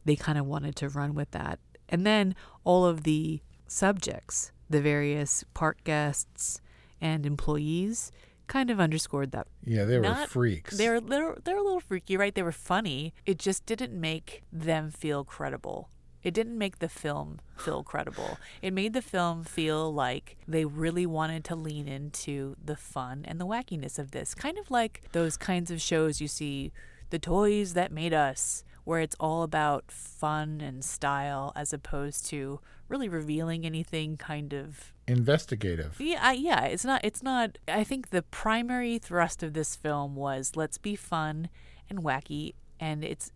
they 0.05 0.15
kind 0.15 0.37
of 0.37 0.45
wanted 0.45 0.75
to 0.77 0.89
run 0.89 1.15
with 1.15 1.31
that. 1.31 1.59
And 1.89 2.05
then 2.05 2.35
all 2.63 2.85
of 2.85 3.01
the 3.01 3.41
subjects, 3.67 4.51
the 4.69 4.81
various 4.81 5.43
park 5.55 5.83
guests 5.83 6.61
and 7.01 7.25
employees, 7.25 8.11
kind 8.49 8.69
of 8.69 8.79
underscored 8.81 9.31
that. 9.31 9.47
Yeah, 9.63 9.85
they 9.85 9.99
were 9.99 10.13
freaks. 10.27 10.77
They're 10.77 10.99
they're 10.99 11.37
they're 11.45 11.57
a 11.57 11.63
little 11.63 11.79
freaky, 11.79 12.17
right? 12.17 12.35
They 12.35 12.43
were 12.43 12.51
funny. 12.51 13.13
It 13.25 13.39
just 13.39 13.65
didn't 13.65 13.93
make 13.93 14.43
them 14.51 14.91
feel 14.91 15.23
credible. 15.23 15.87
It 16.21 16.33
didn't 16.33 16.57
make 16.57 16.79
the 16.79 16.89
film 16.89 17.39
feel 17.55 17.81
credible. 17.81 18.37
It 18.61 18.73
made 18.73 18.91
the 18.91 19.01
film 19.01 19.45
feel 19.45 19.93
like 19.93 20.35
they 20.45 20.65
really 20.65 21.05
wanted 21.05 21.45
to 21.45 21.55
lean 21.55 21.87
into 21.87 22.57
the 22.63 22.75
fun 22.75 23.23
and 23.25 23.39
the 23.39 23.45
wackiness 23.45 23.97
of 23.97 24.11
this. 24.11 24.35
Kind 24.35 24.57
of 24.57 24.69
like 24.69 25.03
those 25.13 25.37
kinds 25.37 25.71
of 25.71 25.79
shows 25.79 26.19
you 26.19 26.27
see, 26.27 26.73
The 27.09 27.19
Toys 27.19 27.73
That 27.73 27.93
Made 27.93 28.13
Us, 28.13 28.65
where 28.89 29.01
it's 29.01 29.15
all 29.19 29.43
about 29.43 29.91
fun 29.91 30.59
and 30.61 30.83
style 30.83 31.53
as 31.55 31.71
opposed 31.71 32.25
to 32.25 32.59
really 32.87 33.07
revealing 33.07 33.63
anything 33.63 34.17
kind 34.17 34.51
of 34.51 34.95
investigative. 35.07 35.95
Yeah, 35.99 36.31
yeah, 36.31 36.65
it's 36.65 36.83
not 36.83 37.05
it's 37.05 37.21
not 37.21 37.59
I 37.67 37.83
think 37.83 38.09
the 38.09 38.23
primary 38.23 38.97
thrust 38.97 39.43
of 39.43 39.53
this 39.53 39.75
film 39.75 40.15
was 40.15 40.53
let's 40.55 40.79
be 40.79 40.95
fun 40.95 41.49
and 41.87 41.99
wacky 41.99 42.55
and 42.79 43.03
it's 43.05 43.31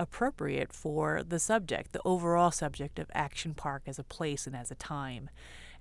appropriate 0.00 0.72
for 0.72 1.22
the 1.22 1.38
subject, 1.38 1.92
the 1.92 2.00
overall 2.06 2.50
subject 2.50 2.98
of 2.98 3.10
Action 3.12 3.52
Park 3.52 3.82
as 3.86 3.98
a 3.98 4.04
place 4.04 4.46
and 4.46 4.56
as 4.56 4.70
a 4.70 4.74
time, 4.74 5.28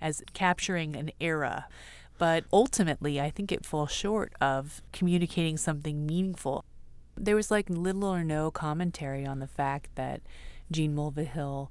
as 0.01 0.21
capturing 0.33 0.97
an 0.97 1.11
era. 1.21 1.67
But 2.17 2.43
ultimately, 2.51 3.21
I 3.21 3.29
think 3.29 3.53
it 3.53 3.65
falls 3.65 3.91
short 3.91 4.33
of 4.41 4.81
communicating 4.91 5.55
something 5.55 6.05
meaningful. 6.05 6.65
There 7.15 7.35
was 7.35 7.51
like 7.51 7.69
little 7.69 8.05
or 8.05 8.23
no 8.23 8.51
commentary 8.51 9.25
on 9.25 9.39
the 9.39 9.47
fact 9.47 9.89
that 9.95 10.21
Gene 10.71 10.95
Mulvihill 10.95 11.69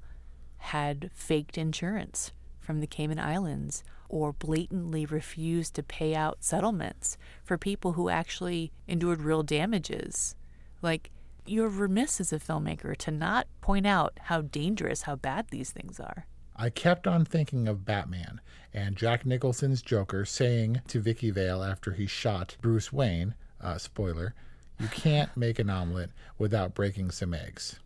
had 0.58 1.10
faked 1.12 1.58
insurance 1.58 2.32
from 2.60 2.80
the 2.80 2.86
Cayman 2.86 3.18
Islands 3.18 3.82
or 4.08 4.32
blatantly 4.32 5.04
refused 5.04 5.74
to 5.74 5.82
pay 5.82 6.14
out 6.14 6.38
settlements 6.40 7.16
for 7.42 7.58
people 7.58 7.94
who 7.94 8.08
actually 8.08 8.70
endured 8.86 9.22
real 9.22 9.42
damages. 9.42 10.36
Like, 10.80 11.10
you're 11.44 11.68
remiss 11.68 12.20
as 12.20 12.32
a 12.32 12.38
filmmaker 12.38 12.96
to 12.98 13.10
not 13.10 13.48
point 13.60 13.86
out 13.86 14.18
how 14.24 14.42
dangerous, 14.42 15.02
how 15.02 15.16
bad 15.16 15.48
these 15.48 15.70
things 15.70 15.98
are. 15.98 16.26
I 16.54 16.70
kept 16.70 17.06
on 17.06 17.24
thinking 17.24 17.66
of 17.66 17.84
Batman 17.84 18.40
and 18.72 18.96
Jack 18.96 19.26
Nicholson's 19.26 19.82
Joker 19.82 20.24
saying 20.24 20.82
to 20.88 21.00
Vicki 21.00 21.30
Vale 21.30 21.64
after 21.64 21.92
he 21.92 22.06
shot 22.06 22.56
Bruce 22.60 22.92
Wayne, 22.92 23.34
uh, 23.60 23.78
spoiler, 23.78 24.34
you 24.82 24.88
can't 24.88 25.34
make 25.36 25.60
an 25.60 25.70
omelet 25.70 26.10
without 26.38 26.74
breaking 26.74 27.12
some 27.12 27.32
eggs. 27.32 27.78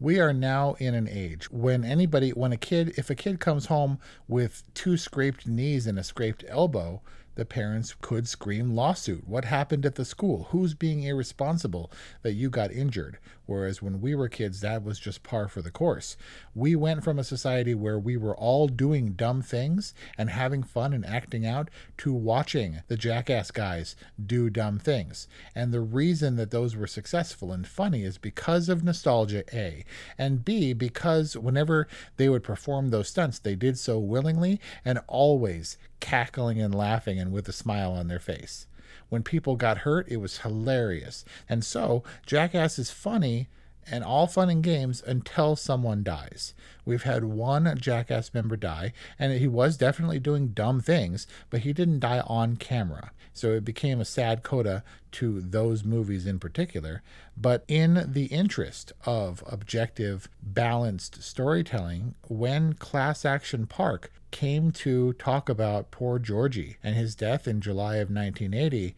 We 0.00 0.18
are 0.18 0.32
now 0.32 0.74
in 0.78 0.94
an 0.94 1.06
age 1.06 1.50
when 1.50 1.84
anybody, 1.84 2.30
when 2.30 2.50
a 2.50 2.56
kid, 2.56 2.94
if 2.96 3.10
a 3.10 3.14
kid 3.14 3.38
comes 3.38 3.66
home 3.66 3.98
with 4.26 4.62
two 4.72 4.96
scraped 4.96 5.46
knees 5.46 5.86
and 5.86 5.98
a 5.98 6.02
scraped 6.02 6.42
elbow, 6.48 7.02
the 7.34 7.44
parents 7.44 7.94
could 8.00 8.28
scream 8.28 8.74
lawsuit. 8.74 9.26
What 9.26 9.44
happened 9.44 9.86
at 9.86 9.94
the 9.94 10.04
school? 10.04 10.48
Who's 10.50 10.74
being 10.74 11.02
irresponsible 11.02 11.90
that 12.22 12.32
you 12.32 12.50
got 12.50 12.72
injured? 12.72 13.18
Whereas 13.46 13.82
when 13.82 14.00
we 14.00 14.14
were 14.14 14.28
kids, 14.28 14.60
that 14.60 14.84
was 14.84 15.00
just 15.00 15.24
par 15.24 15.48
for 15.48 15.60
the 15.60 15.72
course. 15.72 16.16
We 16.54 16.76
went 16.76 17.02
from 17.02 17.18
a 17.18 17.24
society 17.24 17.74
where 17.74 17.98
we 17.98 18.16
were 18.16 18.36
all 18.36 18.68
doing 18.68 19.14
dumb 19.14 19.42
things 19.42 19.92
and 20.16 20.30
having 20.30 20.62
fun 20.62 20.92
and 20.92 21.04
acting 21.04 21.44
out 21.44 21.68
to 21.98 22.12
watching 22.12 22.82
the 22.86 22.96
jackass 22.96 23.50
guys 23.50 23.96
do 24.24 24.50
dumb 24.50 24.78
things. 24.78 25.26
And 25.52 25.72
the 25.72 25.80
reason 25.80 26.36
that 26.36 26.52
those 26.52 26.76
were 26.76 26.86
successful 26.86 27.50
and 27.50 27.66
funny 27.66 28.04
is 28.04 28.18
because 28.18 28.68
of 28.68 28.84
nostalgia, 28.84 29.42
A. 29.52 29.84
And 30.16 30.44
B, 30.44 30.72
because 30.72 31.36
whenever 31.36 31.88
they 32.18 32.28
would 32.28 32.44
perform 32.44 32.90
those 32.90 33.08
stunts, 33.08 33.40
they 33.40 33.56
did 33.56 33.78
so 33.78 33.98
willingly 33.98 34.60
and 34.84 35.00
always 35.08 35.76
cackling 36.00 36.60
and 36.60 36.74
laughing 36.74 37.18
and 37.18 37.32
with 37.32 37.48
a 37.48 37.52
smile 37.52 37.92
on 37.92 38.08
their 38.08 38.18
face. 38.18 38.66
When 39.08 39.22
people 39.22 39.56
got 39.56 39.78
hurt, 39.78 40.08
it 40.08 40.18
was 40.18 40.38
hilarious. 40.38 41.24
And 41.48 41.64
so, 41.64 42.02
Jackass 42.26 42.78
is 42.78 42.90
funny 42.90 43.48
and 43.90 44.04
all 44.04 44.26
fun 44.26 44.48
and 44.48 44.62
games 44.62 45.02
until 45.06 45.56
someone 45.56 46.02
dies. 46.02 46.54
We've 46.84 47.02
had 47.02 47.24
one 47.24 47.76
Jackass 47.78 48.32
member 48.32 48.56
die, 48.56 48.92
and 49.18 49.32
he 49.32 49.48
was 49.48 49.76
definitely 49.76 50.18
doing 50.18 50.48
dumb 50.48 50.80
things, 50.80 51.26
but 51.50 51.60
he 51.60 51.72
didn't 51.72 52.00
die 52.00 52.20
on 52.26 52.56
camera. 52.56 53.10
So 53.32 53.52
it 53.52 53.64
became 53.64 54.00
a 54.00 54.04
sad 54.04 54.42
coda 54.42 54.82
to 55.12 55.40
those 55.40 55.84
movies 55.84 56.26
in 56.26 56.38
particular. 56.38 57.02
But 57.36 57.64
in 57.68 58.12
the 58.12 58.26
interest 58.26 58.92
of 59.06 59.42
objective, 59.46 60.28
balanced 60.42 61.22
storytelling, 61.22 62.14
when 62.28 62.74
Class 62.74 63.24
Action 63.24 63.66
Park 63.66 64.12
came 64.30 64.70
to 64.70 65.12
talk 65.14 65.48
about 65.48 65.90
poor 65.90 66.18
Georgie 66.18 66.76
and 66.82 66.94
his 66.94 67.14
death 67.14 67.48
in 67.48 67.60
July 67.60 67.96
of 67.96 68.10
1980, 68.10 68.94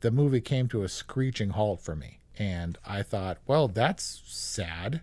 the 0.00 0.10
movie 0.10 0.40
came 0.40 0.68
to 0.68 0.82
a 0.82 0.88
screeching 0.88 1.50
halt 1.50 1.80
for 1.80 1.96
me. 1.96 2.18
And 2.38 2.78
I 2.84 3.02
thought, 3.02 3.38
well, 3.46 3.68
that's 3.68 4.22
sad 4.26 5.02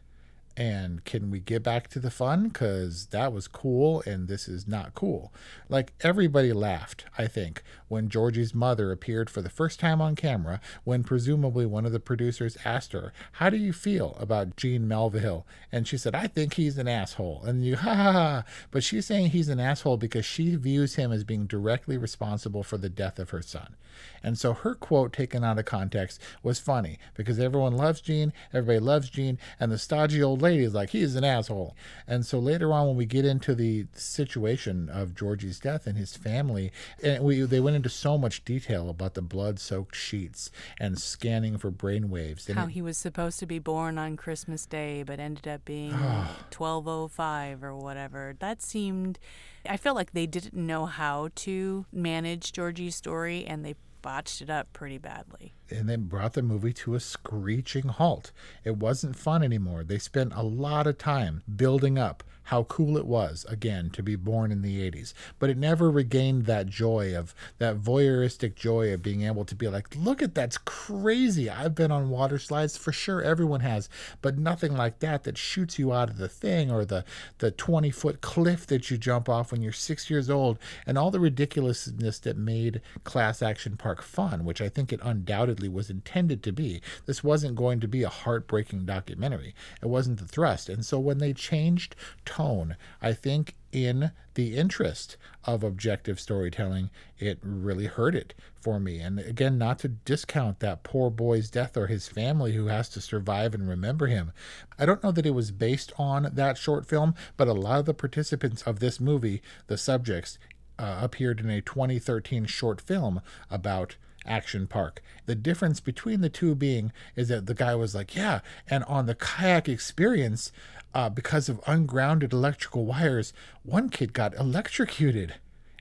and 0.62 1.04
can 1.06 1.32
we 1.32 1.40
get 1.40 1.64
back 1.64 1.88
to 1.88 1.98
the 1.98 2.12
fun? 2.12 2.50
Because 2.50 3.08
that 3.08 3.34
was 3.34 3.48
cool 3.48 4.04
and 4.06 4.28
this 4.28 4.48
is 4.48 4.68
not 4.68 4.94
cool. 4.94 5.34
Like 5.70 5.94
everybody 6.02 6.54
laughed 6.54 7.06
i 7.18 7.26
think 7.28 7.64
when 7.88 8.10
georgie's 8.10 8.54
mother 8.54 8.92
appeared 8.92 9.30
for 9.30 9.42
the 9.42 9.50
first 9.50 9.80
time 9.80 10.02
on 10.02 10.16
camera 10.16 10.60
when 10.84 11.04
presumably 11.04 11.66
one 11.66 11.86
of 11.86 11.92
the 11.92 12.00
producers 12.00 12.58
asked 12.66 12.92
her 12.92 13.14
how 13.34 13.50
do 13.50 13.58
you 13.58 13.74
feel 13.74 14.16
about 14.20 14.56
gene 14.56 14.88
mulvihill 14.88 15.44
and 15.72 15.88
she 15.88 15.98
said 15.98 16.14
i 16.14 16.28
think 16.28 16.54
he's 16.54 16.78
an 16.78 16.88
asshole. 16.88 17.42
And 17.44 17.66
you 17.66 17.76
ha 17.78 17.96
ha 17.96 18.12
ha. 18.12 18.44
But 18.70 18.84
she's 18.84 19.06
saying 19.06 19.30
he's 19.30 19.50
an 19.50 19.60
asshole 19.60 19.98
because 19.98 20.26
she 20.26 20.56
views 20.56 20.96
him 20.96 21.12
as 21.12 21.24
being 21.24 21.46
directly 21.46 21.98
responsible 21.98 22.64
for 22.64 22.78
the 22.78 22.90
death 22.90 23.18
of 23.20 23.32
her 23.32 23.42
son. 23.42 23.76
And 24.24 24.38
so 24.38 24.54
her 24.54 24.76
quote 24.76 25.14
taken 25.14 25.44
out 25.44 25.60
of 25.60 25.66
context 25.66 26.22
was 26.44 26.60
funny 26.60 26.98
because 27.16 27.40
everyone 27.40 27.76
loves 27.76 28.02
gene 28.02 28.34
everybody 28.54 28.80
loves 28.80 29.10
gene 29.10 29.38
and 29.60 29.72
the 29.72 29.78
stodgy 29.78 30.22
old 30.24 30.42
lady 30.42 30.51
lady's 30.52 30.74
like, 30.74 30.90
he's 30.92 31.16
an 31.16 31.24
asshole. 31.24 31.76
And 32.08 32.26
so 32.26 32.40
later 32.40 32.72
on, 32.74 32.88
when 32.88 32.96
we 32.98 33.06
get 33.06 33.26
into 33.26 33.56
the 33.56 33.86
situation 33.94 34.90
of 34.90 35.16
Georgie's 35.16 35.60
death 35.60 35.88
and 35.88 35.98
his 35.98 36.16
family, 36.16 36.72
and 37.04 37.24
we 37.24 37.42
they 37.42 37.60
went 37.60 37.76
into 37.76 37.90
so 37.90 38.18
much 38.18 38.44
detail 38.46 38.90
about 38.90 39.14
the 39.14 39.22
blood-soaked 39.22 39.96
sheets 39.96 40.50
and 40.80 41.00
scanning 41.00 41.58
for 41.58 41.72
brain 41.72 42.10
waves. 42.10 42.48
How 42.48 42.66
it- 42.66 42.72
he 42.72 42.82
was 42.82 42.98
supposed 42.98 43.40
to 43.40 43.46
be 43.46 43.60
born 43.60 43.98
on 43.98 44.18
Christmas 44.18 44.66
Day, 44.66 45.04
but 45.04 45.20
ended 45.20 45.48
up 45.48 45.66
being 45.66 45.92
1205 46.52 47.64
or 47.64 47.76
whatever. 47.76 48.36
That 48.40 48.62
seemed. 48.62 49.20
I 49.68 49.78
felt 49.78 49.96
like 49.96 50.12
they 50.12 50.26
didn't 50.26 50.54
know 50.56 50.86
how 50.86 51.30
to 51.36 51.86
manage 51.92 52.52
Georgie's 52.52 52.96
story 52.96 53.46
and 53.46 53.64
they 53.64 53.76
botched 54.02 54.42
it 54.42 54.50
up 54.50 54.74
pretty 54.74 54.98
badly. 54.98 55.54
And 55.72 55.90
then 55.90 56.08
brought 56.08 56.34
the 56.34 56.42
movie 56.42 56.74
to 56.74 56.96
a 56.96 57.00
screeching 57.00 57.88
halt. 57.88 58.32
It 58.64 58.78
wasn't 58.78 59.16
fun 59.16 59.44
anymore. 59.44 59.84
They 59.84 60.00
spent 60.00 60.34
a 60.36 60.44
lot 60.44 60.88
of 60.88 60.98
time 60.98 61.44
building 61.56 61.98
up 61.98 62.24
how 62.52 62.64
cool 62.64 62.98
it 62.98 63.06
was, 63.06 63.46
again, 63.48 63.90
to 63.92 64.04
be 64.04 64.18
born 64.18 64.52
in 64.52 64.62
the 64.62 64.92
80s. 64.92 65.14
But 65.40 65.50
it 65.50 65.58
never 65.58 65.90
regained 65.90 66.48
that 66.48 66.68
joy 66.68 67.16
of 67.16 67.34
that 67.60 67.78
voyeuristic 67.78 68.56
joy 68.56 68.94
of 68.94 69.02
being 69.02 69.22
able 69.24 69.46
to 69.46 69.56
be 69.56 69.70
like, 69.70 69.96
look 69.96 70.22
at 70.22 70.36
that's 70.36 70.58
crazy. 70.58 71.50
I've 71.50 71.76
been 71.76 71.92
on 71.92 72.10
water 72.10 72.38
slides 72.38 72.76
for 72.76 72.92
sure, 72.92 73.22
everyone 73.22 73.62
has, 73.62 73.88
but 74.22 74.38
nothing 74.38 74.76
like 74.76 75.00
that 75.00 75.24
that 75.24 75.38
shoots 75.38 75.80
you 75.80 75.94
out 75.94 76.10
of 76.10 76.18
the 76.18 76.28
thing 76.28 76.70
or 76.70 76.84
the, 76.84 77.06
the 77.38 77.52
20 77.52 77.90
foot 77.90 78.20
cliff 78.20 78.68
that 78.68 78.92
you 78.92 78.98
jump 78.98 79.30
off 79.30 79.54
when 79.54 79.62
you're 79.62 79.72
six 79.72 80.10
years 80.10 80.30
old 80.30 80.60
and 80.86 80.98
all 80.98 81.10
the 81.10 81.22
ridiculousness 81.22 82.20
that 82.20 82.36
made 82.36 82.82
Class 83.06 83.42
Action 83.42 83.78
Park 83.78 84.02
fun, 84.02 84.44
which 84.44 84.62
I 84.62 84.68
think 84.68 84.92
it 84.92 85.00
undoubtedly 85.04 85.61
was 85.70 85.90
intended 85.90 86.44
to 86.44 86.52
be. 86.52 86.82
This 87.06 87.24
wasn't 87.24 87.56
going 87.56 87.80
to 87.80 87.88
be 87.88 88.04
a 88.04 88.10
heartbreaking 88.10 88.86
documentary. 88.86 89.54
It 89.82 89.88
wasn't 89.88 90.20
the 90.20 90.28
thrust. 90.28 90.70
And 90.70 90.86
so 90.86 91.00
when 91.00 91.18
they 91.18 91.34
changed 91.34 91.96
tone, 92.26 92.76
I 93.02 93.14
think 93.14 93.56
in 93.72 94.12
the 94.34 94.56
interest 94.58 95.18
of 95.44 95.64
objective 95.64 96.20
storytelling, 96.20 96.90
it 97.20 97.40
really 97.42 97.86
hurt 97.86 98.16
it 98.16 98.34
for 98.62 98.80
me. 98.80 99.00
And 99.00 99.20
again, 99.20 99.58
not 99.58 99.80
to 99.80 99.90
discount 99.90 100.60
that 100.60 100.84
poor 100.84 101.10
boy's 101.10 101.50
death 101.50 101.76
or 101.76 101.88
his 101.88 102.08
family 102.08 102.54
who 102.54 102.68
has 102.68 102.90
to 102.90 103.02
survive 103.02 103.54
and 103.54 103.68
remember 103.68 104.08
him. 104.08 104.32
I 104.78 104.86
don't 104.86 105.04
know 105.04 105.12
that 105.12 105.26
it 105.26 105.34
was 105.34 105.52
based 105.52 105.92
on 105.98 106.30
that 106.34 106.58
short 106.58 106.86
film, 106.86 107.16
but 107.38 107.48
a 107.48 107.54
lot 107.54 107.80
of 107.80 107.86
the 107.86 107.94
participants 107.94 108.64
of 108.64 108.80
this 108.80 109.00
movie, 109.00 109.42
the 109.68 109.78
subjects, 109.78 110.38
uh, 110.80 111.00
appeared 111.02 111.40
in 111.40 111.50
a 111.50 111.62
2013 111.62 112.46
short 112.46 112.82
film 112.82 113.22
about 113.50 113.98
Action 114.26 114.68
Park. 114.68 115.02
The 115.26 115.36
difference 115.36 115.80
between 115.80 116.22
the 116.22 116.30
two 116.30 116.56
being 116.56 116.92
is 117.16 117.30
that 117.30 117.46
the 117.46 117.54
guy 117.54 117.76
was 117.76 117.96
like, 117.96 118.16
yeah, 118.16 118.40
and 118.70 118.84
on 118.86 119.06
the 119.06 119.16
kayak 119.16 119.68
experience, 119.68 120.52
uh, 120.94 121.10
because 121.10 121.50
of 121.50 121.62
ungrounded 121.68 122.34
electrical 122.34 122.86
wires, 122.86 123.34
one 123.64 123.90
kid 123.90 124.14
got 124.14 124.36
electrocuted. 124.36 125.36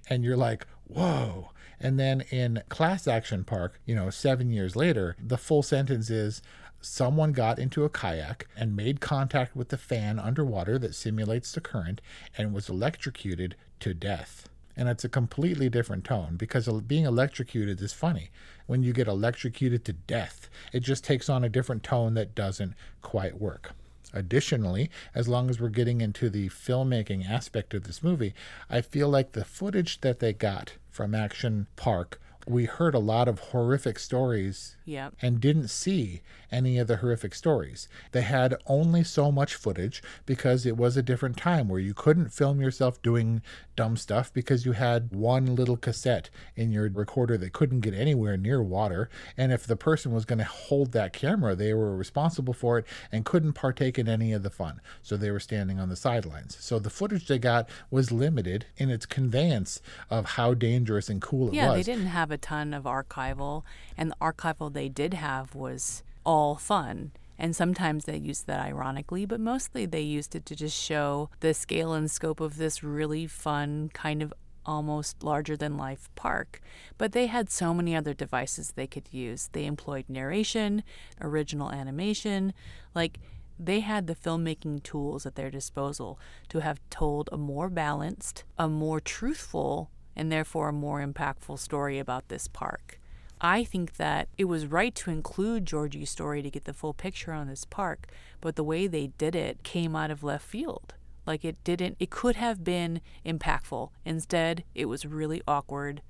And 0.08 0.24
you're 0.24 0.36
like, 0.36 0.66
whoa. 0.86 1.50
And 1.80 1.98
then 1.98 2.22
in 2.30 2.62
Class 2.68 3.08
Action 3.08 3.44
Park, 3.44 3.80
you 3.86 3.94
know, 3.94 4.10
seven 4.10 4.50
years 4.50 4.76
later, 4.76 5.16
the 5.18 5.38
full 5.38 5.62
sentence 5.62 6.10
is 6.10 6.42
someone 6.80 7.32
got 7.32 7.58
into 7.58 7.84
a 7.84 7.88
kayak 7.88 8.46
and 8.56 8.76
made 8.76 9.00
contact 9.00 9.56
with 9.56 9.68
the 9.68 9.78
fan 9.78 10.18
underwater 10.18 10.78
that 10.78 10.94
simulates 10.94 11.52
the 11.52 11.60
current 11.60 12.00
and 12.36 12.52
was 12.52 12.68
electrocuted 12.68 13.56
to 13.80 13.94
death. 13.94 14.49
And 14.80 14.88
it's 14.88 15.04
a 15.04 15.10
completely 15.10 15.68
different 15.68 16.04
tone 16.04 16.36
because 16.38 16.66
being 16.84 17.04
electrocuted 17.04 17.82
is 17.82 17.92
funny. 17.92 18.30
When 18.66 18.82
you 18.82 18.94
get 18.94 19.08
electrocuted 19.08 19.84
to 19.84 19.92
death, 19.92 20.48
it 20.72 20.80
just 20.80 21.04
takes 21.04 21.28
on 21.28 21.44
a 21.44 21.50
different 21.50 21.82
tone 21.82 22.14
that 22.14 22.34
doesn't 22.34 22.72
quite 23.02 23.38
work. 23.38 23.72
Additionally, 24.14 24.90
as 25.14 25.28
long 25.28 25.50
as 25.50 25.60
we're 25.60 25.68
getting 25.68 26.00
into 26.00 26.30
the 26.30 26.48
filmmaking 26.48 27.28
aspect 27.28 27.74
of 27.74 27.84
this 27.84 28.02
movie, 28.02 28.32
I 28.70 28.80
feel 28.80 29.10
like 29.10 29.32
the 29.32 29.44
footage 29.44 30.00
that 30.00 30.18
they 30.18 30.32
got 30.32 30.72
from 30.88 31.14
Action 31.14 31.66
Park, 31.76 32.18
we 32.46 32.64
heard 32.64 32.94
a 32.94 32.98
lot 32.98 33.28
of 33.28 33.38
horrific 33.38 33.98
stories 33.98 34.76
Yep. 34.84 35.14
and 35.22 35.40
didn't 35.40 35.68
see 35.68 36.20
any 36.50 36.78
of 36.78 36.88
the 36.88 36.96
horrific 36.96 37.32
stories. 37.34 37.86
They 38.10 38.22
had 38.22 38.56
only 38.66 39.04
so 39.04 39.30
much 39.30 39.54
footage 39.54 40.02
because 40.26 40.66
it 40.66 40.76
was 40.76 40.96
a 40.96 41.02
different 41.02 41.36
time 41.36 41.68
where 41.68 41.78
you 41.78 41.94
couldn't 41.94 42.32
film 42.32 42.60
yourself 42.60 43.00
doing 43.02 43.40
dumb 43.76 43.96
stuff 43.96 44.32
because 44.32 44.66
you 44.66 44.72
had 44.72 45.12
one 45.12 45.54
little 45.54 45.76
cassette 45.76 46.28
in 46.56 46.72
your 46.72 46.88
recorder 46.88 47.38
that 47.38 47.52
couldn't 47.52 47.80
get 47.80 47.94
anywhere 47.94 48.36
near 48.36 48.60
water. 48.62 49.08
And 49.36 49.52
if 49.52 49.64
the 49.64 49.76
person 49.76 50.10
was 50.12 50.24
going 50.24 50.40
to 50.40 50.44
hold 50.44 50.90
that 50.92 51.12
camera, 51.12 51.54
they 51.54 51.72
were 51.72 51.96
responsible 51.96 52.52
for 52.52 52.78
it 52.78 52.86
and 53.12 53.24
couldn't 53.24 53.52
partake 53.52 53.96
in 53.96 54.08
any 54.08 54.32
of 54.32 54.42
the 54.42 54.50
fun. 54.50 54.80
So 55.02 55.16
they 55.16 55.30
were 55.30 55.38
standing 55.40 55.78
on 55.78 55.88
the 55.88 55.94
sidelines. 55.96 56.56
So 56.58 56.80
the 56.80 56.90
footage 56.90 57.28
they 57.28 57.38
got 57.38 57.68
was 57.92 58.10
limited 58.10 58.66
in 58.76 58.90
its 58.90 59.06
conveyance 59.06 59.80
of 60.10 60.24
how 60.30 60.54
dangerous 60.54 61.08
and 61.08 61.22
cool 61.22 61.48
it 61.48 61.54
Yeah, 61.54 61.68
was. 61.68 61.86
they 61.86 61.92
didn't 61.92 62.08
have 62.08 62.32
a 62.32 62.38
ton 62.40 62.74
of 62.74 62.84
archival, 62.84 63.62
and 63.96 64.10
the 64.10 64.16
archival 64.20 64.72
they 64.72 64.88
did 64.88 65.14
have 65.14 65.54
was 65.54 66.02
all 66.24 66.56
fun. 66.56 67.12
And 67.38 67.56
sometimes 67.56 68.04
they 68.04 68.18
used 68.18 68.46
that 68.46 68.60
ironically, 68.60 69.24
but 69.24 69.40
mostly 69.40 69.86
they 69.86 70.02
used 70.02 70.34
it 70.34 70.44
to 70.46 70.54
just 70.54 70.78
show 70.78 71.30
the 71.40 71.54
scale 71.54 71.94
and 71.94 72.10
scope 72.10 72.38
of 72.40 72.58
this 72.58 72.82
really 72.82 73.26
fun, 73.26 73.90
kind 73.94 74.22
of 74.22 74.34
almost 74.66 75.22
larger 75.22 75.56
than 75.56 75.78
life 75.78 76.10
park. 76.14 76.60
But 76.98 77.12
they 77.12 77.28
had 77.28 77.50
so 77.50 77.72
many 77.72 77.96
other 77.96 78.12
devices 78.12 78.72
they 78.72 78.86
could 78.86 79.08
use. 79.10 79.48
They 79.52 79.64
employed 79.64 80.04
narration, 80.08 80.82
original 81.20 81.70
animation, 81.70 82.52
like 82.94 83.18
they 83.58 83.80
had 83.80 84.06
the 84.06 84.14
filmmaking 84.14 84.82
tools 84.82 85.26
at 85.26 85.34
their 85.34 85.50
disposal 85.50 86.18
to 86.48 86.60
have 86.60 86.80
told 86.88 87.28
a 87.30 87.36
more 87.36 87.68
balanced, 87.68 88.44
a 88.58 88.68
more 88.68 89.00
truthful, 89.00 89.90
and 90.16 90.30
therefore 90.30 90.68
a 90.68 90.72
more 90.72 91.00
impactful 91.04 91.58
story 91.58 91.98
about 91.98 92.28
this 92.28 92.48
park. 92.48 93.00
I 93.40 93.64
think 93.64 93.96
that 93.96 94.28
it 94.36 94.44
was 94.44 94.66
right 94.66 94.94
to 94.96 95.10
include 95.10 95.64
Georgie's 95.64 96.10
story 96.10 96.42
to 96.42 96.50
get 96.50 96.64
the 96.64 96.74
full 96.74 96.92
picture 96.92 97.32
on 97.32 97.48
this 97.48 97.64
park, 97.64 98.08
but 98.40 98.56
the 98.56 98.64
way 98.64 98.86
they 98.86 99.08
did 99.18 99.34
it 99.34 99.62
came 99.62 99.96
out 99.96 100.10
of 100.10 100.22
left 100.22 100.44
field. 100.44 100.94
Like 101.26 101.44
it 101.44 101.62
didn't, 101.64 101.96
it 101.98 102.10
could 102.10 102.36
have 102.36 102.64
been 102.64 103.00
impactful. 103.24 103.90
Instead, 104.04 104.64
it 104.74 104.86
was 104.86 105.06
really 105.06 105.42
awkward. 105.48 106.02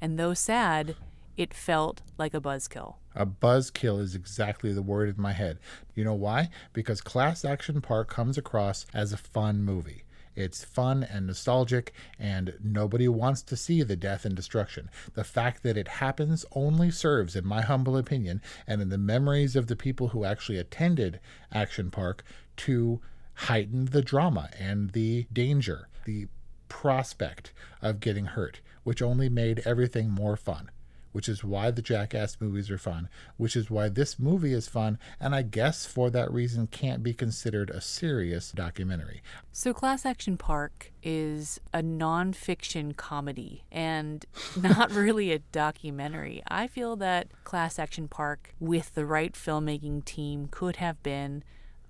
And 0.00 0.18
though 0.18 0.34
sad, 0.34 0.96
it 1.36 1.52
felt 1.52 2.02
like 2.18 2.34
a 2.34 2.40
buzzkill. 2.40 2.96
A 3.14 3.26
buzzkill 3.26 4.00
is 4.00 4.14
exactly 4.14 4.72
the 4.72 4.82
word 4.82 5.08
in 5.08 5.20
my 5.20 5.32
head. 5.32 5.58
You 5.94 6.04
know 6.04 6.14
why? 6.14 6.50
Because 6.72 7.00
Class 7.00 7.44
Action 7.44 7.80
Park 7.80 8.08
comes 8.08 8.38
across 8.38 8.86
as 8.94 9.12
a 9.12 9.16
fun 9.16 9.62
movie. 9.62 10.04
It's 10.36 10.64
fun 10.64 11.02
and 11.02 11.26
nostalgic, 11.26 11.92
and 12.18 12.54
nobody 12.62 13.08
wants 13.08 13.42
to 13.42 13.56
see 13.56 13.82
the 13.82 13.96
death 13.96 14.24
and 14.24 14.36
destruction. 14.36 14.90
The 15.14 15.24
fact 15.24 15.62
that 15.62 15.76
it 15.76 15.88
happens 15.88 16.44
only 16.52 16.90
serves, 16.90 17.34
in 17.34 17.46
my 17.46 17.62
humble 17.62 17.96
opinion, 17.96 18.42
and 18.66 18.80
in 18.82 18.90
the 18.90 18.98
memories 18.98 19.56
of 19.56 19.66
the 19.66 19.76
people 19.76 20.08
who 20.08 20.24
actually 20.24 20.58
attended 20.58 21.18
Action 21.52 21.90
Park, 21.90 22.22
to 22.58 23.00
heighten 23.34 23.86
the 23.86 24.02
drama 24.02 24.50
and 24.58 24.90
the 24.90 25.26
danger, 25.32 25.88
the 26.04 26.28
prospect 26.68 27.52
of 27.82 28.00
getting 28.00 28.26
hurt, 28.26 28.60
which 28.84 29.02
only 29.02 29.28
made 29.28 29.62
everything 29.64 30.10
more 30.10 30.36
fun 30.36 30.70
which 31.16 31.30
is 31.30 31.42
why 31.42 31.70
the 31.70 31.80
Jackass 31.80 32.36
movies 32.40 32.70
are 32.70 32.76
fun, 32.76 33.08
which 33.38 33.56
is 33.56 33.70
why 33.70 33.88
this 33.88 34.18
movie 34.18 34.52
is 34.52 34.68
fun, 34.68 34.98
and 35.18 35.34
I 35.34 35.40
guess 35.40 35.86
for 35.86 36.10
that 36.10 36.30
reason 36.30 36.66
can't 36.66 37.02
be 37.02 37.14
considered 37.14 37.70
a 37.70 37.80
serious 37.80 38.52
documentary. 38.52 39.22
So, 39.50 39.72
Class 39.72 40.04
Action 40.04 40.36
Park 40.36 40.92
is 41.02 41.58
a 41.72 41.80
nonfiction 41.80 42.94
comedy 42.98 43.64
and 43.72 44.26
not 44.60 44.90
really 44.90 45.32
a 45.32 45.38
documentary. 45.38 46.42
I 46.48 46.66
feel 46.66 46.96
that 46.96 47.28
Class 47.44 47.78
Action 47.78 48.08
Park, 48.08 48.54
with 48.60 48.94
the 48.94 49.06
right 49.06 49.32
filmmaking 49.32 50.04
team, 50.04 50.48
could 50.50 50.76
have 50.76 51.02
been 51.02 51.42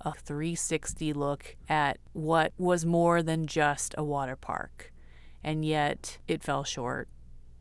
a 0.02 0.12
360 0.12 1.12
look 1.14 1.56
at 1.68 1.98
what 2.12 2.52
was 2.58 2.86
more 2.86 3.24
than 3.24 3.48
just 3.48 3.92
a 3.98 4.04
water 4.04 4.36
park. 4.36 4.92
And 5.42 5.64
yet, 5.64 6.18
it 6.28 6.44
fell 6.44 6.62
short. 6.62 7.08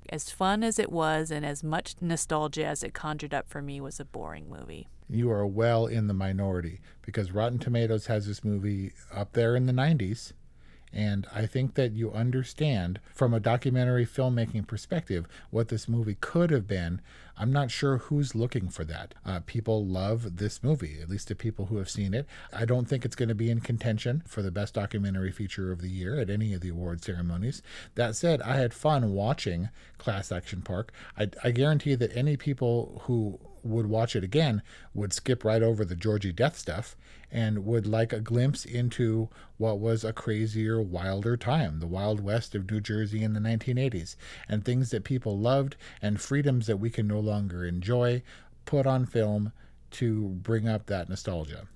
As 0.09 0.29
fun 0.29 0.63
as 0.63 0.77
it 0.77 0.91
was 0.91 1.31
and 1.31 1.45
as 1.45 1.63
much 1.63 1.95
nostalgia 1.99 2.65
as 2.65 2.83
it 2.83 2.93
conjured 2.93 3.33
up 3.33 3.47
for 3.47 3.61
me 3.61 3.81
was 3.81 3.99
a 3.99 4.05
boring 4.05 4.49
movie. 4.49 4.87
You 5.09 5.31
are 5.31 5.45
well 5.45 5.85
in 5.87 6.07
the 6.07 6.13
minority 6.13 6.81
because 7.01 7.31
Rotten 7.31 7.59
Tomatoes 7.59 8.07
has 8.07 8.27
this 8.27 8.43
movie 8.43 8.93
up 9.13 9.33
there 9.33 9.55
in 9.55 9.65
the 9.65 9.73
90s. 9.73 10.33
And 10.95 11.27
I 11.35 11.45
think 11.45 11.73
that 11.73 11.91
you 11.91 12.13
understand 12.13 13.01
from 13.13 13.33
a 13.33 13.39
documentary 13.41 14.05
filmmaking 14.05 14.65
perspective 14.65 15.27
what 15.51 15.67
this 15.67 15.89
movie 15.89 16.15
could 16.21 16.51
have 16.51 16.67
been. 16.67 17.01
I'm 17.37 17.51
not 17.51 17.69
sure 17.69 17.97
who's 17.97 18.33
looking 18.33 18.69
for 18.69 18.85
that. 18.85 19.13
Uh, 19.25 19.41
people 19.45 19.85
love 19.85 20.37
this 20.37 20.63
movie, 20.63 21.01
at 21.01 21.09
least 21.09 21.27
the 21.27 21.35
people 21.35 21.65
who 21.65 21.75
have 21.77 21.89
seen 21.89 22.13
it. 22.13 22.25
I 22.53 22.63
don't 22.63 22.87
think 22.87 23.03
it's 23.03 23.17
going 23.17 23.27
to 23.27 23.35
be 23.35 23.49
in 23.49 23.59
contention 23.59 24.23
for 24.25 24.41
the 24.41 24.51
best 24.51 24.73
documentary 24.73 25.33
feature 25.33 25.73
of 25.73 25.81
the 25.81 25.89
year 25.89 26.17
at 26.17 26.29
any 26.29 26.53
of 26.53 26.61
the 26.61 26.69
award 26.69 27.03
ceremonies. 27.03 27.61
That 27.95 28.15
said, 28.15 28.41
I 28.41 28.55
had 28.55 28.73
fun 28.73 29.11
watching 29.11 29.67
Class 29.97 30.31
Action 30.31 30.61
Park. 30.61 30.93
I, 31.17 31.29
I 31.43 31.51
guarantee 31.51 31.95
that 31.95 32.15
any 32.15 32.37
people 32.37 33.01
who 33.03 33.37
would 33.65 33.87
watch 33.87 34.15
it 34.15 34.23
again 34.23 34.61
would 34.93 35.11
skip 35.11 35.43
right 35.43 35.63
over 35.63 35.83
the 35.83 35.95
Georgie 35.95 36.31
death 36.31 36.57
stuff 36.57 36.95
and 37.31 37.65
would 37.65 37.87
like 37.87 38.13
a 38.13 38.19
glimpse 38.19 38.63
into 38.63 39.29
what 39.57 39.79
was 39.79 40.03
a 40.03 40.13
crazier, 40.13 40.81
wilder 40.81 41.35
time, 41.35 41.79
the 41.79 41.87
Wild 41.87 42.21
West 42.21 42.55
of 42.55 42.69
New 42.69 42.79
Jersey 42.79 43.23
in 43.23 43.33
the 43.33 43.39
1980s, 43.39 44.15
and 44.47 44.63
things 44.63 44.91
that 44.91 45.03
people 45.03 45.37
loved 45.37 45.75
and 46.01 46.21
freedoms 46.21 46.67
that 46.67 46.77
we 46.77 46.89
can 46.89 47.07
no 47.07 47.19
longer 47.19 47.65
enjoy 47.65 48.21
put 48.65 48.85
on 48.85 49.05
film 49.05 49.51
to 49.91 50.29
bring 50.29 50.67
up 50.67 50.85
that 50.85 51.09
nostalgia. 51.09 51.67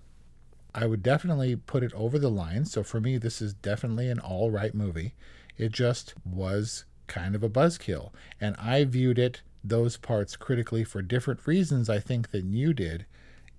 I 0.74 0.86
would 0.86 1.02
definitely 1.02 1.56
put 1.56 1.84
it 1.84 1.94
over 1.94 2.20
the 2.20 2.30
line. 2.30 2.66
So 2.66 2.84
for 2.84 3.02
me, 3.02 3.18
this 3.18 3.42
is 3.42 3.54
definitely 3.54 4.10
an 4.10 4.20
all 4.20 4.52
right 4.52 4.76
movie. 4.76 5.16
It 5.58 5.72
just 5.72 6.14
was 6.24 6.86
kind 7.08 7.36
of 7.36 7.44
a 7.44 7.50
buzzkill. 7.50 8.12
And 8.40 8.56
I 8.58 8.86
viewed 8.86 9.18
it, 9.18 9.42
those 9.64 9.98
parts, 9.98 10.36
critically 10.36 10.84
for 10.84 11.02
different 11.02 11.46
reasons, 11.46 11.90
I 11.90 12.00
think, 12.00 12.32
than 12.32 12.54
you 12.54 12.74
did, 12.74 13.06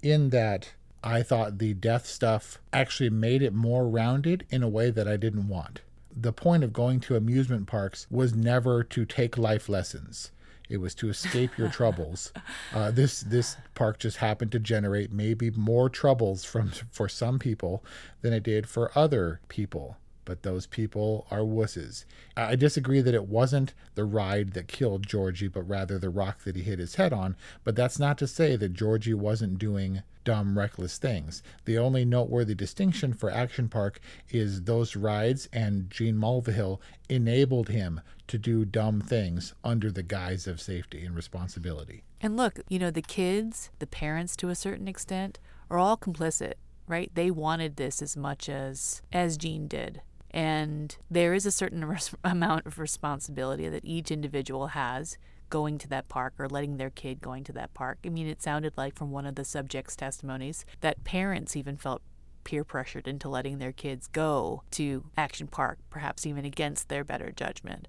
in 0.03 0.31
that 0.31 0.73
I 1.03 1.23
thought 1.23 1.59
the 1.59 1.75
death 1.75 2.07
stuff 2.07 2.59
actually 2.73 3.11
made 3.11 3.43
it 3.43 3.55
more 3.55 3.89
rounded 3.89 4.47
in 4.51 4.63
a 4.63 4.69
way 4.69 4.91
that 4.91 5.09
I 5.09 5.17
didn't 5.17 5.49
want. 5.49 5.81
The 6.15 6.33
point 6.33 6.65
of 6.65 6.73
going 6.73 7.01
to 7.01 7.17
amusement 7.17 7.67
parks 7.67 8.07
was 8.11 8.35
never 8.35 8.83
to 8.85 9.05
take 9.05 9.39
life 9.39 9.69
lessons. 9.69 10.31
It 10.69 10.79
was 10.79 10.95
to 10.97 11.09
escape 11.09 11.57
your 11.57 11.69
troubles. 11.73 12.33
Uh, 12.73 12.91
this 12.91 13.21
this 13.21 13.57
park 13.75 13.99
just 13.99 14.19
happened 14.19 14.53
to 14.53 14.59
generate 14.59 15.13
maybe 15.13 15.51
more 15.51 15.89
troubles 15.89 16.45
from 16.45 16.71
for 16.91 17.09
some 17.09 17.39
people 17.39 17.85
than 18.23 18.33
it 18.33 18.43
did 18.43 18.69
for 18.69 18.97
other 18.97 19.41
people. 19.49 19.97
But 20.25 20.43
those 20.43 20.67
people 20.67 21.27
are 21.31 21.41
wusses. 21.41 22.05
I 22.37 22.57
disagree 22.57 23.01
that 23.01 23.15
it 23.15 23.27
wasn't 23.27 23.75
the 23.95 24.05
ride 24.05 24.53
that 24.53 24.69
killed 24.69 25.07
Georgie, 25.07 25.49
but 25.49 25.69
rather 25.69 25.99
the 25.99 26.11
rock 26.11 26.45
that 26.45 26.57
he 26.57 26.63
hit 26.63 26.79
his 26.79 26.97
head 26.97 27.13
on. 27.13 27.37
But 27.65 27.77
that's 27.77 27.99
not 27.99 28.19
to 28.19 28.27
say 28.27 28.57
that 28.57 28.75
Georgie 28.75 29.15
wasn't 29.15 29.59
doing 29.59 30.03
dumb, 30.25 30.59
reckless 30.59 30.99
things. 30.99 31.43
The 31.65 31.79
only 31.79 32.05
noteworthy 32.05 32.55
distinction 32.55 33.13
for 33.13 33.31
Action 33.31 33.69
Park 33.69 34.01
is 34.29 34.63
those 34.63 34.97
rides, 34.97 35.49
and 35.53 35.91
Gene 35.91 36.17
Mulvihill 36.17 36.79
enabled 37.09 37.69
him 37.69 38.01
to 38.29 38.39
do 38.39 38.65
dumb 38.65 39.01
things 39.01 39.55
under 39.65 39.91
the 39.91 40.03
guise 40.03 40.47
of 40.47 40.61
safety 40.61 41.05
and 41.05 41.17
responsibility. 41.17 42.05
And 42.21 42.37
look, 42.37 42.61
you 42.69 42.79
know, 42.79 42.91
the 42.91 43.03
kids, 43.03 43.71
the 43.79 43.87
parents 43.87 44.37
to 44.37 44.51
a 44.51 44.55
certain 44.55 44.87
extent, 44.87 45.39
are 45.71 45.79
all 45.79 45.97
complicit, 45.97 46.55
right? 46.87 47.11
They 47.15 47.31
wanted 47.31 47.77
this 47.77 48.03
as 48.03 48.17
much 48.17 48.49
as 48.49 49.03
as 49.13 49.37
Gene 49.37 49.67
did. 49.67 50.03
And 50.31 50.97
there 51.11 51.35
is 51.35 51.47
a 51.47 51.51
certain 51.51 51.85
res- 51.85 52.15
amount 52.25 52.67
of 52.67 52.79
responsibility 52.79 53.69
that 53.69 53.85
each 53.85 54.11
individual 54.11 54.69
has 54.69 55.19
going 55.51 55.79
to 55.79 55.89
that 55.89 56.09
park 56.09 56.35
or 56.39 56.49
letting 56.49 56.77
their 56.77 56.91
kid 56.91 57.21
going 57.21 57.45
to 57.45 57.53
that 57.53 57.75
park. 57.75 57.99
I 58.07 58.09
mean, 58.09 58.29
it 58.29 58.41
sounded 58.41 58.73
like 58.77 58.97
from 58.97 59.11
one 59.11 59.27
of 59.27 59.35
the 59.35 59.45
subjects' 59.45 59.97
testimonies 59.97 60.65
that 60.81 61.05
parents 61.05 61.57
even 61.57 61.77
felt 61.77 62.03
peer 62.45 62.65
pressured 62.65 63.07
into 63.07 63.29
letting 63.29 63.59
their 63.59 63.73
kids 63.73 64.07
go 64.07 64.63
to 64.71 65.05
Action 65.17 65.47
Park, 65.47 65.79
perhaps 65.91 66.25
even 66.25 66.45
against 66.45 66.89
their 66.89 67.05
better 67.05 67.33
judgment. 67.33 67.89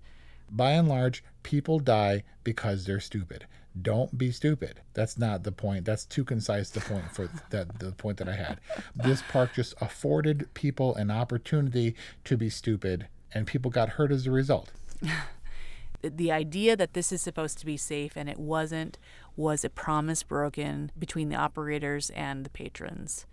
By 0.49 0.71
and 0.71 0.89
large, 0.89 1.23
people 1.43 1.79
die 1.79 2.23
because 2.43 2.85
they're 2.85 2.99
stupid. 2.99 3.45
Don't 3.79 4.17
be 4.17 4.31
stupid. 4.31 4.81
That's 4.93 5.17
not 5.17 5.43
the 5.43 5.51
point. 5.51 5.85
That's 5.85 6.05
too 6.05 6.23
concise 6.23 6.69
the 6.69 6.81
point 6.81 7.11
for 7.11 7.29
that 7.51 7.79
the 7.79 7.91
point 7.93 8.17
that 8.17 8.27
I 8.27 8.35
had. 8.35 8.59
This 8.95 9.23
park 9.29 9.53
just 9.53 9.73
afforded 9.79 10.53
people 10.53 10.93
an 10.95 11.09
opportunity 11.09 11.95
to 12.25 12.35
be 12.35 12.49
stupid 12.49 13.07
and 13.33 13.47
people 13.47 13.71
got 13.71 13.89
hurt 13.89 14.11
as 14.11 14.27
a 14.27 14.31
result. 14.31 14.71
the 16.01 16.31
idea 16.31 16.75
that 16.75 16.93
this 16.93 17.11
is 17.11 17.21
supposed 17.21 17.59
to 17.59 17.65
be 17.65 17.77
safe 17.77 18.15
and 18.15 18.29
it 18.29 18.39
wasn't 18.39 18.97
was 19.35 19.63
a 19.63 19.69
promise 19.69 20.23
broken 20.23 20.91
between 20.97 21.29
the 21.29 21.35
operators 21.35 22.09
and 22.11 22.45
the 22.45 22.49
patrons. 22.49 23.25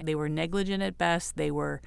They 0.00 0.14
were 0.14 0.28
negligent 0.28 0.82
at 0.82 0.98
best, 0.98 1.36
they 1.36 1.50
were 1.50 1.82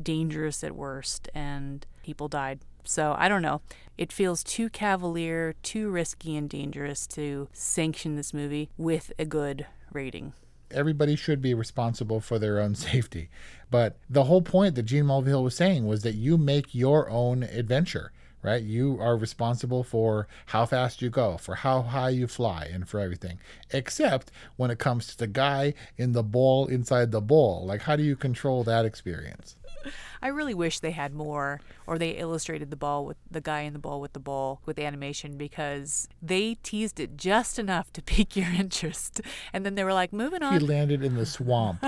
dangerous 0.00 0.62
at 0.62 0.76
worst, 0.76 1.28
and 1.34 1.84
people 2.02 2.28
died. 2.28 2.60
So 2.90 3.14
I 3.16 3.28
don't 3.28 3.40
know. 3.40 3.60
It 3.96 4.12
feels 4.12 4.42
too 4.42 4.68
cavalier, 4.68 5.54
too 5.62 5.90
risky 5.90 6.34
and 6.34 6.50
dangerous 6.50 7.06
to 7.08 7.46
sanction 7.52 8.16
this 8.16 8.34
movie 8.34 8.68
with 8.76 9.12
a 9.16 9.24
good 9.24 9.66
rating. 9.92 10.32
Everybody 10.72 11.14
should 11.14 11.40
be 11.40 11.54
responsible 11.54 12.20
for 12.20 12.40
their 12.40 12.58
own 12.58 12.74
safety. 12.90 13.30
But 13.70 13.96
the 14.08 14.24
whole 14.24 14.42
point 14.42 14.74
that 14.74 14.82
Gene 14.82 15.04
Mulvihill 15.04 15.44
was 15.44 15.54
saying 15.54 15.86
was 15.86 16.02
that 16.02 16.16
you 16.16 16.36
make 16.36 16.74
your 16.74 17.08
own 17.08 17.44
adventure 17.44 18.10
right? 18.42 18.62
You 18.62 18.98
are 19.00 19.18
responsible 19.18 19.84
for 19.84 20.26
how 20.46 20.64
fast 20.64 21.02
you 21.02 21.10
go, 21.10 21.36
for 21.36 21.56
how 21.56 21.82
high 21.82 22.08
you 22.08 22.26
fly, 22.26 22.70
and 22.72 22.88
for 22.88 22.98
everything. 22.98 23.38
Except 23.70 24.30
when 24.56 24.70
it 24.70 24.78
comes 24.78 25.08
to 25.08 25.18
the 25.18 25.26
guy 25.26 25.74
in 25.98 26.12
the 26.12 26.22
ball 26.22 26.66
inside 26.66 27.10
the 27.10 27.20
ball. 27.20 27.66
Like, 27.66 27.82
how 27.82 27.96
do 27.96 28.02
you 28.02 28.16
control 28.16 28.64
that 28.64 28.86
experience? 28.86 29.56
I 30.22 30.28
really 30.28 30.54
wish 30.54 30.80
they 30.80 30.90
had 30.90 31.12
more, 31.12 31.60
or 31.86 31.98
they 31.98 32.10
illustrated 32.10 32.70
the 32.70 32.76
ball 32.76 33.04
with 33.04 33.16
the 33.30 33.40
guy 33.40 33.60
in 33.62 33.72
the 33.72 33.78
ball 33.78 34.00
with 34.00 34.12
the 34.12 34.20
ball 34.20 34.60
with 34.66 34.78
animation 34.78 35.36
because 35.36 36.08
they 36.22 36.54
teased 36.62 37.00
it 37.00 37.16
just 37.16 37.58
enough 37.58 37.92
to 37.92 38.02
pique 38.10 38.36
your 38.36 38.50
interest, 38.50 39.20
and 39.52 39.64
then 39.64 39.74
they 39.74 39.84
were 39.84 39.94
like, 39.94 40.12
"Moving 40.12 40.42
on." 40.42 40.60
He 40.60 40.66
landed 40.66 41.02
in 41.02 41.14
the 41.14 41.26
swamp. 41.26 41.84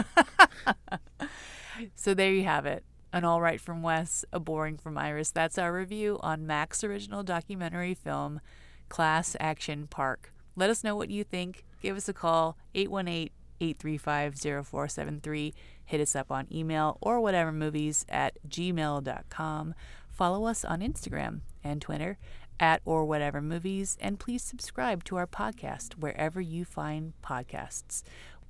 so 1.94 2.14
there 2.14 2.32
you 2.32 2.44
have 2.44 2.66
it 2.66 2.84
an 3.12 3.24
all 3.24 3.40
right 3.40 3.60
from 3.60 3.82
Wes, 3.82 4.24
a 4.32 4.40
boring 4.40 4.78
from 4.78 4.96
Iris. 4.96 5.30
That's 5.30 5.58
our 5.58 5.72
review 5.72 6.18
on 6.22 6.46
Max 6.46 6.82
original 6.82 7.22
documentary 7.22 7.94
film, 7.94 8.40
Class 8.88 9.36
Action 9.38 9.86
Park. 9.86 10.32
Let 10.56 10.70
us 10.70 10.82
know 10.82 10.96
what 10.96 11.10
you 11.10 11.22
think. 11.24 11.64
Give 11.82 11.96
us 11.96 12.08
a 12.08 12.14
call, 12.14 12.56
818 12.74 13.30
835 13.60 14.34
0473. 14.40 15.54
Hit 15.84 16.00
us 16.00 16.16
up 16.16 16.30
on 16.30 16.46
email 16.52 16.98
or 17.00 17.20
whatever 17.20 17.52
movies 17.52 18.04
at 18.08 18.38
gmail.com. 18.48 19.74
Follow 20.10 20.46
us 20.46 20.64
on 20.64 20.80
Instagram 20.80 21.40
and 21.64 21.80
Twitter 21.80 22.18
at 22.60 22.80
or 22.84 23.04
whatever 23.04 23.40
movies, 23.40 23.98
and 24.00 24.20
please 24.20 24.42
subscribe 24.42 25.04
to 25.04 25.16
our 25.16 25.26
podcast 25.26 25.94
wherever 25.98 26.40
you 26.40 26.64
find 26.64 27.12
podcasts. 27.22 28.02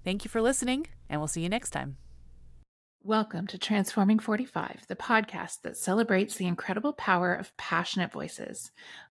Thank 0.04 0.24
you 0.24 0.28
for 0.28 0.42
listening, 0.42 0.86
and 1.08 1.20
we'll 1.20 1.28
see 1.28 1.42
you 1.42 1.48
next 1.48 1.70
time. 1.70 1.96
Welcome 3.04 3.48
to 3.48 3.58
Transforming 3.58 4.20
45, 4.20 4.84
the 4.86 4.94
podcast 4.94 5.62
that 5.62 5.76
celebrates 5.76 6.36
the 6.36 6.46
incredible 6.46 6.92
power 6.92 7.34
of 7.34 7.56
passionate 7.56 8.12
voices. 8.12 8.70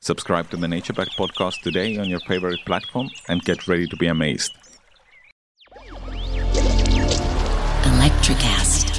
Subscribe 0.00 0.50
to 0.50 0.56
the 0.56 0.68
Nature 0.68 0.92
Back 0.92 1.08
podcast 1.18 1.62
today 1.62 1.96
on 1.98 2.08
your 2.08 2.20
favorite 2.20 2.60
platform 2.64 3.10
and 3.28 3.42
get 3.42 3.66
ready 3.66 3.86
to 3.86 3.96
be 3.96 4.06
amazed. 4.06 4.52
Electricast. 7.82 8.95